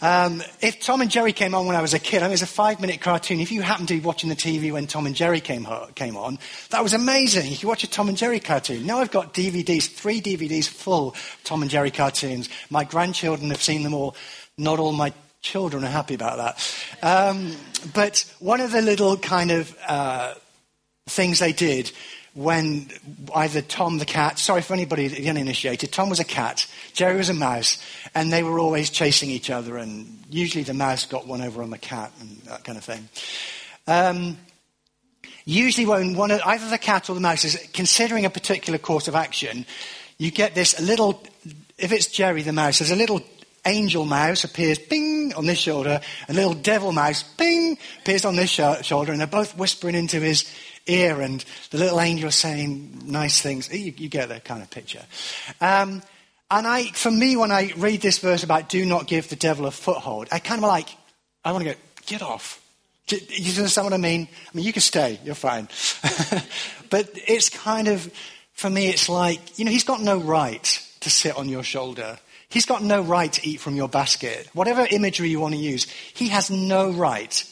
Um, 0.00 0.42
if 0.60 0.80
Tom 0.80 1.00
and 1.00 1.10
Jerry 1.10 1.32
came 1.32 1.54
on 1.54 1.66
when 1.66 1.76
I 1.76 1.82
was 1.82 1.94
a 1.94 1.98
kid, 1.98 2.22
I 2.22 2.26
mean, 2.26 2.32
it 2.32 2.34
was 2.34 2.42
a 2.42 2.46
five 2.46 2.80
minute 2.80 3.00
cartoon. 3.00 3.40
If 3.40 3.52
you 3.52 3.62
happened 3.62 3.88
to 3.88 3.94
be 3.94 4.00
watching 4.00 4.28
the 4.28 4.36
TV 4.36 4.72
when 4.72 4.86
Tom 4.86 5.06
and 5.06 5.14
Jerry 5.14 5.40
came, 5.40 5.66
came 5.94 6.16
on, 6.16 6.38
that 6.70 6.82
was 6.82 6.94
amazing. 6.94 7.50
You 7.50 7.56
could 7.56 7.68
watch 7.68 7.84
a 7.84 7.90
Tom 7.90 8.08
and 8.08 8.16
Jerry 8.16 8.40
cartoon. 8.40 8.86
Now 8.86 8.98
I've 8.98 9.10
got 9.10 9.34
DVDs, 9.34 9.88
three 9.88 10.20
DVDs 10.20 10.68
full 10.68 11.08
of 11.08 11.40
Tom 11.44 11.62
and 11.62 11.70
Jerry 11.70 11.90
cartoons. 11.90 12.48
My 12.70 12.84
grandchildren 12.84 13.50
have 13.50 13.62
seen 13.62 13.82
them 13.82 13.94
all. 13.94 14.16
Not 14.58 14.78
all 14.78 14.92
my 14.92 15.12
children 15.40 15.84
are 15.84 15.90
happy 15.90 16.14
about 16.14 16.38
that. 16.38 16.76
Um, 17.02 17.54
but 17.94 18.30
one 18.40 18.60
of 18.60 18.72
the 18.72 18.82
little 18.82 19.16
kind 19.16 19.50
of 19.50 19.76
uh, 19.86 20.34
things 21.06 21.38
they 21.38 21.52
did 21.52 21.92
when 22.36 22.90
either 23.34 23.62
Tom 23.62 23.96
the 23.96 24.04
cat, 24.04 24.38
sorry 24.38 24.60
for 24.60 24.74
anybody 24.74 25.08
the 25.08 25.28
uninitiated, 25.28 25.90
Tom 25.90 26.10
was 26.10 26.20
a 26.20 26.24
cat, 26.24 26.66
Jerry 26.92 27.16
was 27.16 27.30
a 27.30 27.34
mouse, 27.34 27.82
and 28.14 28.30
they 28.30 28.42
were 28.42 28.58
always 28.58 28.90
chasing 28.90 29.30
each 29.30 29.48
other, 29.48 29.78
and 29.78 30.22
usually 30.28 30.62
the 30.62 30.74
mouse 30.74 31.06
got 31.06 31.26
one 31.26 31.40
over 31.40 31.62
on 31.62 31.70
the 31.70 31.78
cat 31.78 32.12
and 32.20 32.36
that 32.42 32.62
kind 32.62 32.76
of 32.76 32.84
thing. 32.84 33.08
Um, 33.86 34.36
usually 35.46 35.86
when 35.86 36.14
one 36.14 36.30
of, 36.30 36.42
either 36.44 36.68
the 36.68 36.76
cat 36.76 37.08
or 37.08 37.14
the 37.14 37.20
mouse 37.20 37.46
is 37.46 37.68
considering 37.72 38.26
a 38.26 38.30
particular 38.30 38.78
course 38.78 39.08
of 39.08 39.14
action, 39.14 39.64
you 40.18 40.30
get 40.30 40.54
this 40.54 40.78
little, 40.78 41.22
if 41.78 41.90
it's 41.90 42.06
Jerry 42.06 42.42
the 42.42 42.52
mouse, 42.52 42.80
there's 42.80 42.90
a 42.90 42.96
little 42.96 43.22
angel 43.64 44.04
mouse 44.04 44.44
appears, 44.44 44.78
bing, 44.78 45.32
on 45.34 45.46
this 45.46 45.58
shoulder, 45.58 46.00
a 46.28 46.32
little 46.32 46.54
devil 46.54 46.92
mouse, 46.92 47.22
bing, 47.22 47.78
appears 48.00 48.26
on 48.26 48.36
this 48.36 48.50
sh- 48.50 48.84
shoulder, 48.86 49.10
and 49.10 49.20
they're 49.20 49.26
both 49.26 49.56
whispering 49.56 49.94
into 49.94 50.20
his 50.20 50.44
ear 50.86 51.20
and 51.20 51.44
the 51.70 51.78
little 51.78 52.00
angel 52.00 52.30
saying 52.30 53.02
nice 53.06 53.40
things. 53.40 53.72
You, 53.72 53.92
you 53.96 54.08
get 54.08 54.28
that 54.28 54.44
kind 54.44 54.62
of 54.62 54.70
picture. 54.70 55.04
Um, 55.60 56.02
and 56.50 56.66
I, 56.66 56.84
for 56.84 57.10
me, 57.10 57.36
when 57.36 57.50
I 57.50 57.72
read 57.76 58.00
this 58.00 58.18
verse 58.18 58.44
about 58.44 58.68
do 58.68 58.84
not 58.84 59.06
give 59.06 59.28
the 59.28 59.36
devil 59.36 59.66
a 59.66 59.70
foothold, 59.70 60.28
I 60.30 60.38
kind 60.38 60.62
of 60.62 60.68
like, 60.68 60.88
I 61.44 61.52
want 61.52 61.64
to 61.64 61.72
go, 61.72 61.78
get 62.06 62.22
off. 62.22 62.62
Do 63.08 63.18
you 63.28 63.56
understand 63.58 63.86
what 63.86 63.92
I 63.92 63.98
mean? 63.98 64.28
I 64.32 64.56
mean, 64.56 64.64
you 64.64 64.72
can 64.72 64.82
stay, 64.82 65.20
you're 65.24 65.34
fine. 65.34 65.68
but 66.90 67.10
it's 67.14 67.50
kind 67.50 67.88
of, 67.88 68.12
for 68.52 68.70
me, 68.70 68.88
it's 68.88 69.08
like, 69.08 69.58
you 69.58 69.64
know, 69.64 69.70
he's 69.70 69.84
got 69.84 70.00
no 70.00 70.18
right 70.18 70.64
to 71.00 71.10
sit 71.10 71.36
on 71.36 71.48
your 71.48 71.62
shoulder. 71.62 72.18
He's 72.48 72.66
got 72.66 72.82
no 72.82 73.02
right 73.02 73.32
to 73.32 73.48
eat 73.48 73.60
from 73.60 73.76
your 73.76 73.88
basket. 73.88 74.48
Whatever 74.54 74.86
imagery 74.90 75.28
you 75.28 75.40
want 75.40 75.54
to 75.54 75.60
use, 75.60 75.84
he 76.14 76.28
has 76.28 76.50
no 76.50 76.90
right 76.90 77.44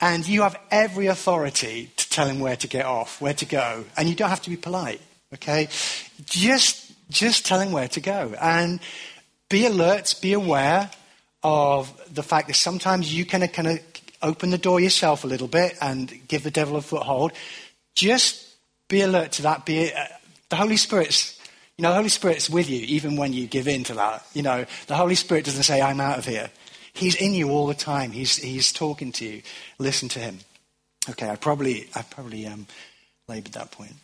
and 0.00 0.26
you 0.26 0.42
have 0.42 0.58
every 0.70 1.06
authority 1.06 1.90
to 1.96 2.08
tell 2.08 2.26
him 2.26 2.40
where 2.40 2.56
to 2.56 2.66
get 2.66 2.86
off, 2.86 3.20
where 3.20 3.34
to 3.34 3.44
go. 3.44 3.84
And 3.96 4.08
you 4.08 4.14
don't 4.14 4.30
have 4.30 4.42
to 4.42 4.50
be 4.50 4.56
polite, 4.56 5.00
okay? 5.34 5.68
Just, 6.24 6.92
just 7.10 7.44
tell 7.44 7.60
him 7.60 7.72
where 7.72 7.88
to 7.88 8.00
go. 8.00 8.34
And 8.40 8.80
be 9.48 9.66
alert, 9.66 10.14
be 10.22 10.32
aware 10.32 10.90
of 11.42 11.92
the 12.12 12.22
fact 12.22 12.48
that 12.48 12.54
sometimes 12.54 13.14
you 13.14 13.24
can 13.24 13.46
kind 13.48 13.68
of 13.68 13.80
open 14.22 14.50
the 14.50 14.58
door 14.58 14.80
yourself 14.80 15.24
a 15.24 15.26
little 15.26 15.48
bit 15.48 15.76
and 15.80 16.12
give 16.28 16.42
the 16.42 16.50
devil 16.50 16.76
a 16.76 16.82
foothold. 16.82 17.32
Just 17.94 18.56
be 18.88 19.02
alert 19.02 19.32
to 19.32 19.42
that. 19.42 19.66
Be, 19.66 19.92
uh, 19.92 20.04
the 20.48 20.56
Holy 20.56 20.76
Spirit's 20.76 21.40
you 21.80 21.82
know, 21.82 21.92
the 21.92 21.96
Holy 21.96 22.10
Spirit's 22.10 22.50
with 22.50 22.68
you 22.68 22.80
even 22.88 23.16
when 23.16 23.32
you 23.32 23.46
give 23.46 23.66
in 23.66 23.84
to 23.84 23.94
that. 23.94 24.26
You 24.34 24.42
know, 24.42 24.66
the 24.86 24.96
Holy 24.96 25.14
Spirit 25.14 25.46
doesn't 25.46 25.62
say, 25.62 25.80
I'm 25.80 25.98
out 25.98 26.18
of 26.18 26.26
here. 26.26 26.50
He's 26.92 27.14
in 27.14 27.34
you 27.34 27.50
all 27.50 27.66
the 27.66 27.74
time. 27.74 28.10
He's, 28.10 28.36
he's 28.36 28.72
talking 28.72 29.12
to 29.12 29.24
you. 29.24 29.42
Listen 29.78 30.08
to 30.10 30.18
him. 30.18 30.38
Okay, 31.08 31.28
I 31.28 31.36
probably, 31.36 31.88
I 31.94 32.02
probably 32.02 32.46
um, 32.46 32.66
labored 33.28 33.52
that 33.52 33.70
point. 33.70 33.94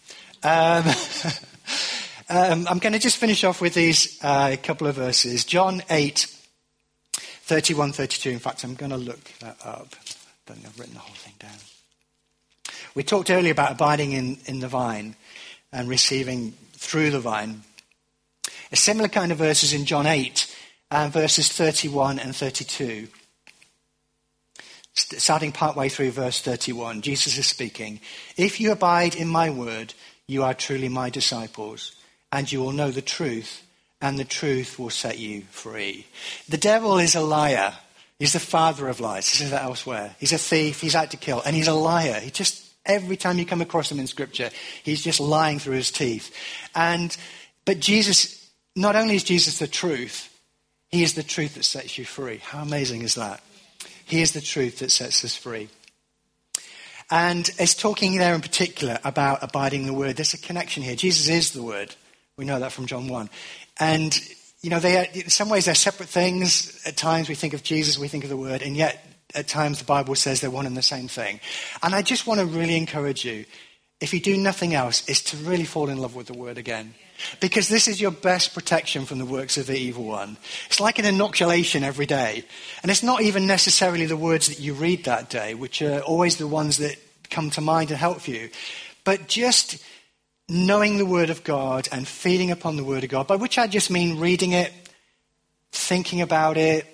Um, 0.42 0.84
um, 2.28 2.66
I'm 2.68 2.78
going 2.78 2.92
to 2.92 2.98
just 2.98 3.16
finish 3.16 3.44
off 3.44 3.60
with 3.60 3.74
these 3.74 4.18
uh, 4.22 4.56
couple 4.62 4.86
of 4.86 4.96
verses. 4.96 5.44
John 5.44 5.82
8, 5.90 6.26
31, 7.12 7.92
32. 7.92 8.30
In 8.30 8.38
fact, 8.38 8.64
I'm 8.64 8.74
going 8.74 8.90
to 8.90 8.96
look 8.96 9.24
that 9.40 9.56
up. 9.64 9.94
I 9.94 10.52
don't 10.52 10.56
think 10.56 10.66
I've 10.66 10.78
written 10.78 10.94
the 10.94 11.00
whole 11.00 11.14
thing 11.14 11.34
down. 11.38 11.58
We 12.94 13.02
talked 13.02 13.30
earlier 13.30 13.52
about 13.52 13.72
abiding 13.72 14.12
in, 14.12 14.38
in 14.46 14.60
the 14.60 14.68
vine 14.68 15.16
and 15.72 15.88
receiving 15.88 16.52
through 16.72 17.10
the 17.10 17.20
vine. 17.20 17.62
A 18.72 18.76
similar 18.76 19.08
kind 19.08 19.32
of 19.32 19.38
verses 19.38 19.72
in 19.72 19.84
John 19.84 20.06
8 20.06 20.55
and 20.90 21.12
verses 21.12 21.48
31 21.48 22.18
and 22.18 22.34
32. 22.34 23.08
Starting 24.94 25.52
partway 25.52 25.88
through 25.88 26.10
verse 26.10 26.40
31, 26.40 27.02
Jesus 27.02 27.36
is 27.36 27.46
speaking. 27.46 28.00
If 28.36 28.60
you 28.60 28.72
abide 28.72 29.14
in 29.14 29.28
my 29.28 29.50
word, 29.50 29.92
you 30.26 30.42
are 30.42 30.54
truly 30.54 30.88
my 30.88 31.10
disciples, 31.10 31.94
and 32.32 32.50
you 32.50 32.60
will 32.60 32.72
know 32.72 32.90
the 32.90 33.02
truth, 33.02 33.62
and 34.00 34.18
the 34.18 34.24
truth 34.24 34.78
will 34.78 34.90
set 34.90 35.18
you 35.18 35.42
free. 35.50 36.06
The 36.48 36.56
devil 36.56 36.98
is 36.98 37.14
a 37.14 37.20
liar. 37.20 37.74
He's 38.18 38.32
the 38.32 38.40
father 38.40 38.88
of 38.88 39.00
lies. 39.00 39.28
He 39.28 39.36
says 39.36 39.50
that 39.50 39.64
elsewhere. 39.64 40.16
He's 40.18 40.32
a 40.32 40.38
thief. 40.38 40.80
He's 40.80 40.94
out 40.94 41.10
to 41.10 41.18
kill. 41.18 41.42
And 41.44 41.54
he's 41.54 41.68
a 41.68 41.74
liar. 41.74 42.18
He 42.18 42.30
just, 42.30 42.64
every 42.86 43.16
time 43.16 43.38
you 43.38 43.44
come 43.44 43.60
across 43.60 43.92
him 43.92 44.00
in 44.00 44.06
scripture, 44.06 44.50
he's 44.82 45.04
just 45.04 45.20
lying 45.20 45.58
through 45.58 45.76
his 45.76 45.90
teeth. 45.90 46.34
And, 46.74 47.14
but 47.66 47.78
Jesus, 47.78 48.50
not 48.74 48.96
only 48.96 49.16
is 49.16 49.24
Jesus 49.24 49.58
the 49.58 49.66
truth, 49.66 50.32
he 50.88 51.02
is 51.02 51.14
the 51.14 51.22
truth 51.22 51.54
that 51.54 51.64
sets 51.64 51.98
you 51.98 52.04
free. 52.04 52.38
How 52.38 52.62
amazing 52.62 53.02
is 53.02 53.14
that? 53.14 53.42
He 54.04 54.22
is 54.22 54.32
the 54.32 54.40
truth 54.40 54.78
that 54.78 54.90
sets 54.90 55.24
us 55.24 55.34
free. 55.34 55.68
And 57.10 57.48
it's 57.58 57.74
talking 57.74 58.16
there 58.18 58.34
in 58.34 58.40
particular 58.40 58.98
about 59.04 59.42
abiding 59.42 59.86
the 59.86 59.94
word. 59.94 60.16
There's 60.16 60.34
a 60.34 60.38
connection 60.38 60.82
here. 60.82 60.96
Jesus 60.96 61.28
is 61.28 61.52
the 61.52 61.62
word. 61.62 61.94
We 62.36 62.44
know 62.44 62.58
that 62.58 62.72
from 62.72 62.86
John 62.86 63.08
1. 63.08 63.30
And, 63.78 64.18
you 64.60 64.70
know, 64.70 64.80
they 64.80 64.98
are, 64.98 65.06
in 65.12 65.28
some 65.28 65.48
ways 65.48 65.66
they're 65.66 65.74
separate 65.74 66.08
things. 66.08 66.82
At 66.84 66.96
times 66.96 67.28
we 67.28 67.34
think 67.34 67.54
of 67.54 67.62
Jesus, 67.62 67.98
we 67.98 68.08
think 68.08 68.24
of 68.24 68.30
the 68.30 68.36
word, 68.36 68.62
and 68.62 68.76
yet 68.76 69.04
at 69.34 69.48
times 69.48 69.78
the 69.78 69.84
Bible 69.84 70.14
says 70.14 70.40
they're 70.40 70.50
one 70.50 70.66
and 70.66 70.76
the 70.76 70.82
same 70.82 71.08
thing. 71.08 71.40
And 71.82 71.94
I 71.94 72.02
just 72.02 72.26
want 72.26 72.40
to 72.40 72.46
really 72.46 72.76
encourage 72.76 73.24
you, 73.24 73.44
if 74.00 74.12
you 74.12 74.20
do 74.20 74.36
nothing 74.36 74.74
else, 74.74 75.08
is 75.08 75.22
to 75.22 75.36
really 75.38 75.64
fall 75.64 75.88
in 75.88 75.98
love 75.98 76.14
with 76.14 76.26
the 76.26 76.34
word 76.34 76.58
again. 76.58 76.94
Because 77.40 77.68
this 77.68 77.88
is 77.88 78.00
your 78.00 78.10
best 78.10 78.52
protection 78.52 79.06
from 79.06 79.18
the 79.18 79.24
works 79.24 79.56
of 79.56 79.66
the 79.66 79.76
evil 79.76 80.04
one. 80.04 80.36
It's 80.66 80.80
like 80.80 80.98
an 80.98 81.06
inoculation 81.06 81.82
every 81.82 82.04
day. 82.04 82.44
And 82.82 82.90
it's 82.90 83.02
not 83.02 83.22
even 83.22 83.46
necessarily 83.46 84.04
the 84.04 84.16
words 84.16 84.48
that 84.48 84.60
you 84.60 84.74
read 84.74 85.04
that 85.04 85.30
day, 85.30 85.54
which 85.54 85.80
are 85.80 86.00
always 86.00 86.36
the 86.36 86.46
ones 86.46 86.76
that 86.76 86.96
come 87.30 87.48
to 87.50 87.60
mind 87.62 87.90
and 87.90 87.98
help 87.98 88.28
you. 88.28 88.50
But 89.04 89.28
just 89.28 89.82
knowing 90.48 90.98
the 90.98 91.06
Word 91.06 91.30
of 91.30 91.42
God 91.42 91.88
and 91.90 92.06
feeding 92.06 92.50
upon 92.50 92.76
the 92.76 92.84
Word 92.84 93.02
of 93.02 93.10
God, 93.10 93.26
by 93.26 93.36
which 93.36 93.58
I 93.58 93.66
just 93.66 93.90
mean 93.90 94.20
reading 94.20 94.52
it, 94.52 94.72
thinking 95.72 96.20
about 96.20 96.56
it. 96.58 96.86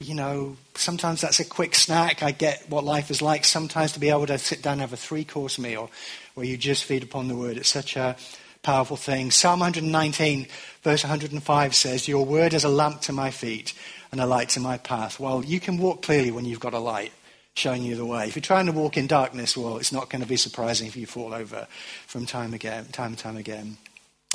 You 0.00 0.14
know, 0.14 0.56
sometimes 0.76 1.20
that's 1.20 1.40
a 1.40 1.44
quick 1.44 1.74
snack. 1.74 2.22
I 2.22 2.32
get 2.32 2.68
what 2.68 2.84
life 2.84 3.10
is 3.10 3.22
like. 3.22 3.44
Sometimes 3.44 3.92
to 3.92 4.00
be 4.00 4.10
able 4.10 4.26
to 4.26 4.38
sit 4.38 4.62
down 4.62 4.74
and 4.74 4.80
have 4.82 4.92
a 4.92 4.96
three 4.96 5.24
course 5.24 5.58
meal 5.58 5.90
where 6.34 6.46
you 6.46 6.56
just 6.56 6.84
feed 6.84 7.02
upon 7.02 7.28
the 7.28 7.36
Word. 7.36 7.56
It's 7.56 7.68
such 7.68 7.96
a 7.96 8.16
powerful 8.64 8.96
thing. 8.96 9.30
Psalm 9.30 9.60
119, 9.60 10.48
verse 10.82 11.04
105 11.04 11.74
says, 11.74 12.08
Your 12.08 12.24
word 12.24 12.54
is 12.54 12.64
a 12.64 12.68
lamp 12.68 13.02
to 13.02 13.12
my 13.12 13.30
feet 13.30 13.74
and 14.10 14.20
a 14.20 14.26
light 14.26 14.48
to 14.50 14.60
my 14.60 14.78
path. 14.78 15.20
Well, 15.20 15.44
you 15.44 15.60
can 15.60 15.78
walk 15.78 16.02
clearly 16.02 16.32
when 16.32 16.44
you've 16.44 16.60
got 16.60 16.74
a 16.74 16.78
light 16.78 17.12
showing 17.54 17.84
you 17.84 17.94
the 17.94 18.06
way. 18.06 18.26
If 18.26 18.34
you're 18.34 18.42
trying 18.42 18.66
to 18.66 18.72
walk 18.72 18.96
in 18.96 19.06
darkness, 19.06 19.56
well, 19.56 19.76
it's 19.76 19.92
not 19.92 20.10
going 20.10 20.22
to 20.22 20.28
be 20.28 20.36
surprising 20.36 20.88
if 20.88 20.96
you 20.96 21.06
fall 21.06 21.32
over 21.32 21.68
from 22.06 22.26
time 22.26 22.52
again, 22.52 22.86
time 22.86 23.10
and 23.10 23.18
time 23.18 23.36
again. 23.36 23.76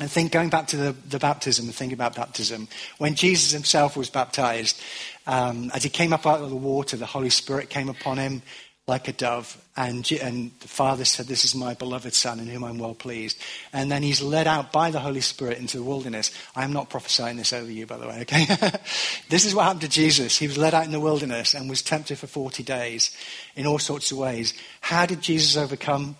And 0.00 0.10
think, 0.10 0.32
going 0.32 0.48
back 0.48 0.68
to 0.68 0.76
the, 0.78 0.92
the 0.92 1.18
baptism 1.18 1.66
and 1.66 1.74
thinking 1.74 1.94
about 1.94 2.16
baptism, 2.16 2.68
when 2.96 3.14
Jesus 3.14 3.52
himself 3.52 3.98
was 3.98 4.08
baptized, 4.08 4.80
um, 5.26 5.70
as 5.74 5.82
he 5.82 5.90
came 5.90 6.14
up 6.14 6.26
out 6.26 6.40
of 6.40 6.48
the 6.48 6.56
water, 6.56 6.96
the 6.96 7.04
Holy 7.04 7.28
Spirit 7.28 7.68
came 7.68 7.90
upon 7.90 8.16
him 8.16 8.42
like 8.86 9.08
a 9.08 9.12
dove. 9.12 9.62
And, 9.76 10.10
and 10.12 10.50
the 10.60 10.68
Father 10.68 11.04
said, 11.04 11.26
This 11.26 11.44
is 11.44 11.54
my 11.54 11.74
beloved 11.74 12.14
Son 12.14 12.40
in 12.40 12.46
whom 12.46 12.64
I'm 12.64 12.78
well 12.78 12.94
pleased. 12.94 13.38
And 13.72 13.92
then 13.92 14.02
he's 14.02 14.22
led 14.22 14.46
out 14.46 14.72
by 14.72 14.90
the 14.90 15.00
Holy 15.00 15.20
Spirit 15.20 15.58
into 15.58 15.76
the 15.76 15.84
wilderness. 15.84 16.30
I'm 16.56 16.72
not 16.72 16.90
prophesying 16.90 17.36
this 17.36 17.52
over 17.52 17.70
you, 17.70 17.86
by 17.86 17.98
the 17.98 18.08
way, 18.08 18.20
okay? 18.22 18.46
this 19.28 19.44
is 19.44 19.54
what 19.54 19.64
happened 19.64 19.82
to 19.82 19.88
Jesus. 19.88 20.38
He 20.38 20.46
was 20.46 20.58
led 20.58 20.74
out 20.74 20.86
in 20.86 20.92
the 20.92 21.00
wilderness 21.00 21.54
and 21.54 21.68
was 21.68 21.82
tempted 21.82 22.18
for 22.18 22.26
40 22.26 22.62
days 22.62 23.14
in 23.54 23.66
all 23.66 23.78
sorts 23.78 24.10
of 24.12 24.18
ways. 24.18 24.54
How 24.80 25.06
did 25.06 25.20
Jesus 25.20 25.56
overcome? 25.56 26.16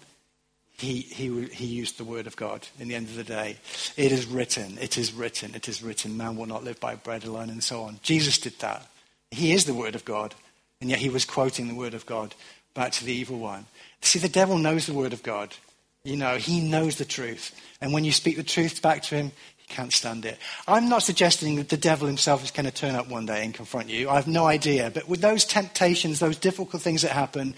He, 0.81 1.01
he, 1.03 1.45
he 1.49 1.67
used 1.67 1.99
the 1.99 2.05
word 2.05 2.27
of 2.27 2.37
God 2.37 2.67
in 2.79 2.89
the 2.89 2.95
end 2.95 3.09
of 3.09 3.15
the 3.15 3.23
day. 3.23 3.59
It 3.99 4.13
is 4.13 4.25
written, 4.25 4.79
it 4.81 4.97
is 4.97 5.13
written, 5.13 5.55
it 5.55 5.69
is 5.69 5.83
written, 5.83 6.17
man 6.17 6.37
will 6.37 6.47
not 6.47 6.65
live 6.65 6.81
by 6.81 6.95
bread 6.95 7.25
alone, 7.25 7.51
and 7.51 7.63
so 7.63 7.83
on. 7.83 8.01
Jesus 8.03 8.39
did 8.39 8.59
that. 8.61 8.87
He 9.31 9.53
is 9.53 9.67
the 9.67 9.75
word 9.75 9.95
of 9.95 10.07
God, 10.07 10.35
and 10.81 10.89
yet 10.89 11.01
he 11.01 11.11
was 11.11 11.27
quoting 11.27 11.69
the 11.69 11.75
word 11.75 11.93
of 11.93 12.07
God 12.07 12.35
back 12.73 12.93
to 12.93 13.05
the 13.05 13.13
evil 13.13 13.39
one. 13.39 13.67
See, 14.01 14.19
the 14.19 14.29
devil 14.29 14.57
knows 14.57 14.87
the 14.87 14.95
word 14.95 15.13
of 15.13 15.23
God. 15.23 15.55
You 16.03 16.17
know, 16.17 16.37
he 16.37 16.63
knows 16.63 16.97
the 16.97 17.05
truth. 17.05 17.55
And 17.83 17.93
when 17.93 18.05
you 18.05 18.13
speak 18.13 18.39
the 18.39 18.43
truth 18.43 18.81
back 18.81 19.03
to 19.03 19.17
him, 19.17 19.33
he 19.59 19.67
can't 19.75 19.93
stand 19.93 20.25
it. 20.25 20.39
I'm 20.67 20.89
not 20.89 21.03
suggesting 21.03 21.57
that 21.57 21.69
the 21.69 21.77
devil 21.77 22.07
himself 22.07 22.43
is 22.43 22.51
going 22.51 22.65
to 22.65 22.73
turn 22.73 22.95
up 22.95 23.07
one 23.07 23.27
day 23.27 23.45
and 23.45 23.53
confront 23.53 23.91
you. 23.91 24.09
I 24.09 24.15
have 24.15 24.27
no 24.27 24.47
idea. 24.47 24.91
But 24.91 25.11
with 25.11 25.21
those 25.21 25.45
temptations, 25.45 26.21
those 26.21 26.39
difficult 26.39 26.81
things 26.81 27.03
that 27.03 27.11
happen, 27.11 27.55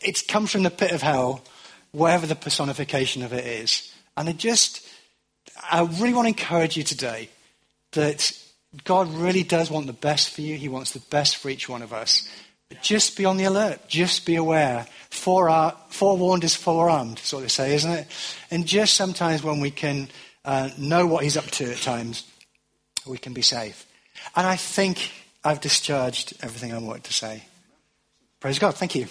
it 0.00 0.26
comes 0.26 0.50
from 0.50 0.64
the 0.64 0.70
pit 0.70 0.90
of 0.90 1.02
hell, 1.02 1.44
wherever 1.94 2.26
the 2.26 2.34
personification 2.34 3.22
of 3.22 3.32
it 3.32 3.46
is. 3.46 3.92
And 4.16 4.28
I 4.28 4.32
just, 4.32 4.86
I 5.70 5.82
really 5.82 6.12
want 6.12 6.26
to 6.26 6.42
encourage 6.42 6.76
you 6.76 6.82
today 6.82 7.30
that 7.92 8.36
God 8.82 9.08
really 9.14 9.44
does 9.44 9.70
want 9.70 9.86
the 9.86 9.92
best 9.92 10.30
for 10.30 10.40
you. 10.40 10.56
He 10.56 10.68
wants 10.68 10.90
the 10.90 10.98
best 10.98 11.36
for 11.36 11.48
each 11.48 11.68
one 11.68 11.82
of 11.82 11.92
us. 11.92 12.28
But 12.68 12.82
just 12.82 13.16
be 13.16 13.24
on 13.24 13.36
the 13.36 13.44
alert. 13.44 13.88
Just 13.88 14.26
be 14.26 14.34
aware. 14.34 14.86
forewarned 15.10 16.42
is 16.42 16.56
forearmed, 16.56 17.20
what 17.30 17.40
they 17.40 17.48
say, 17.48 17.74
isn't 17.74 17.90
it? 17.90 18.08
And 18.50 18.66
just 18.66 18.94
sometimes 18.94 19.44
when 19.44 19.60
we 19.60 19.70
can 19.70 20.08
uh, 20.44 20.70
know 20.76 21.06
what 21.06 21.22
He's 21.22 21.36
up 21.36 21.46
to 21.46 21.70
at 21.70 21.78
times, 21.78 22.24
we 23.06 23.18
can 23.18 23.34
be 23.34 23.42
safe. 23.42 23.86
And 24.34 24.46
I 24.46 24.56
think 24.56 25.12
I've 25.44 25.60
discharged 25.60 26.34
everything 26.42 26.72
I 26.72 26.78
wanted 26.78 27.04
to 27.04 27.12
say. 27.12 27.44
Praise 28.40 28.58
God. 28.58 28.74
Thank 28.74 28.96
you. 28.96 29.06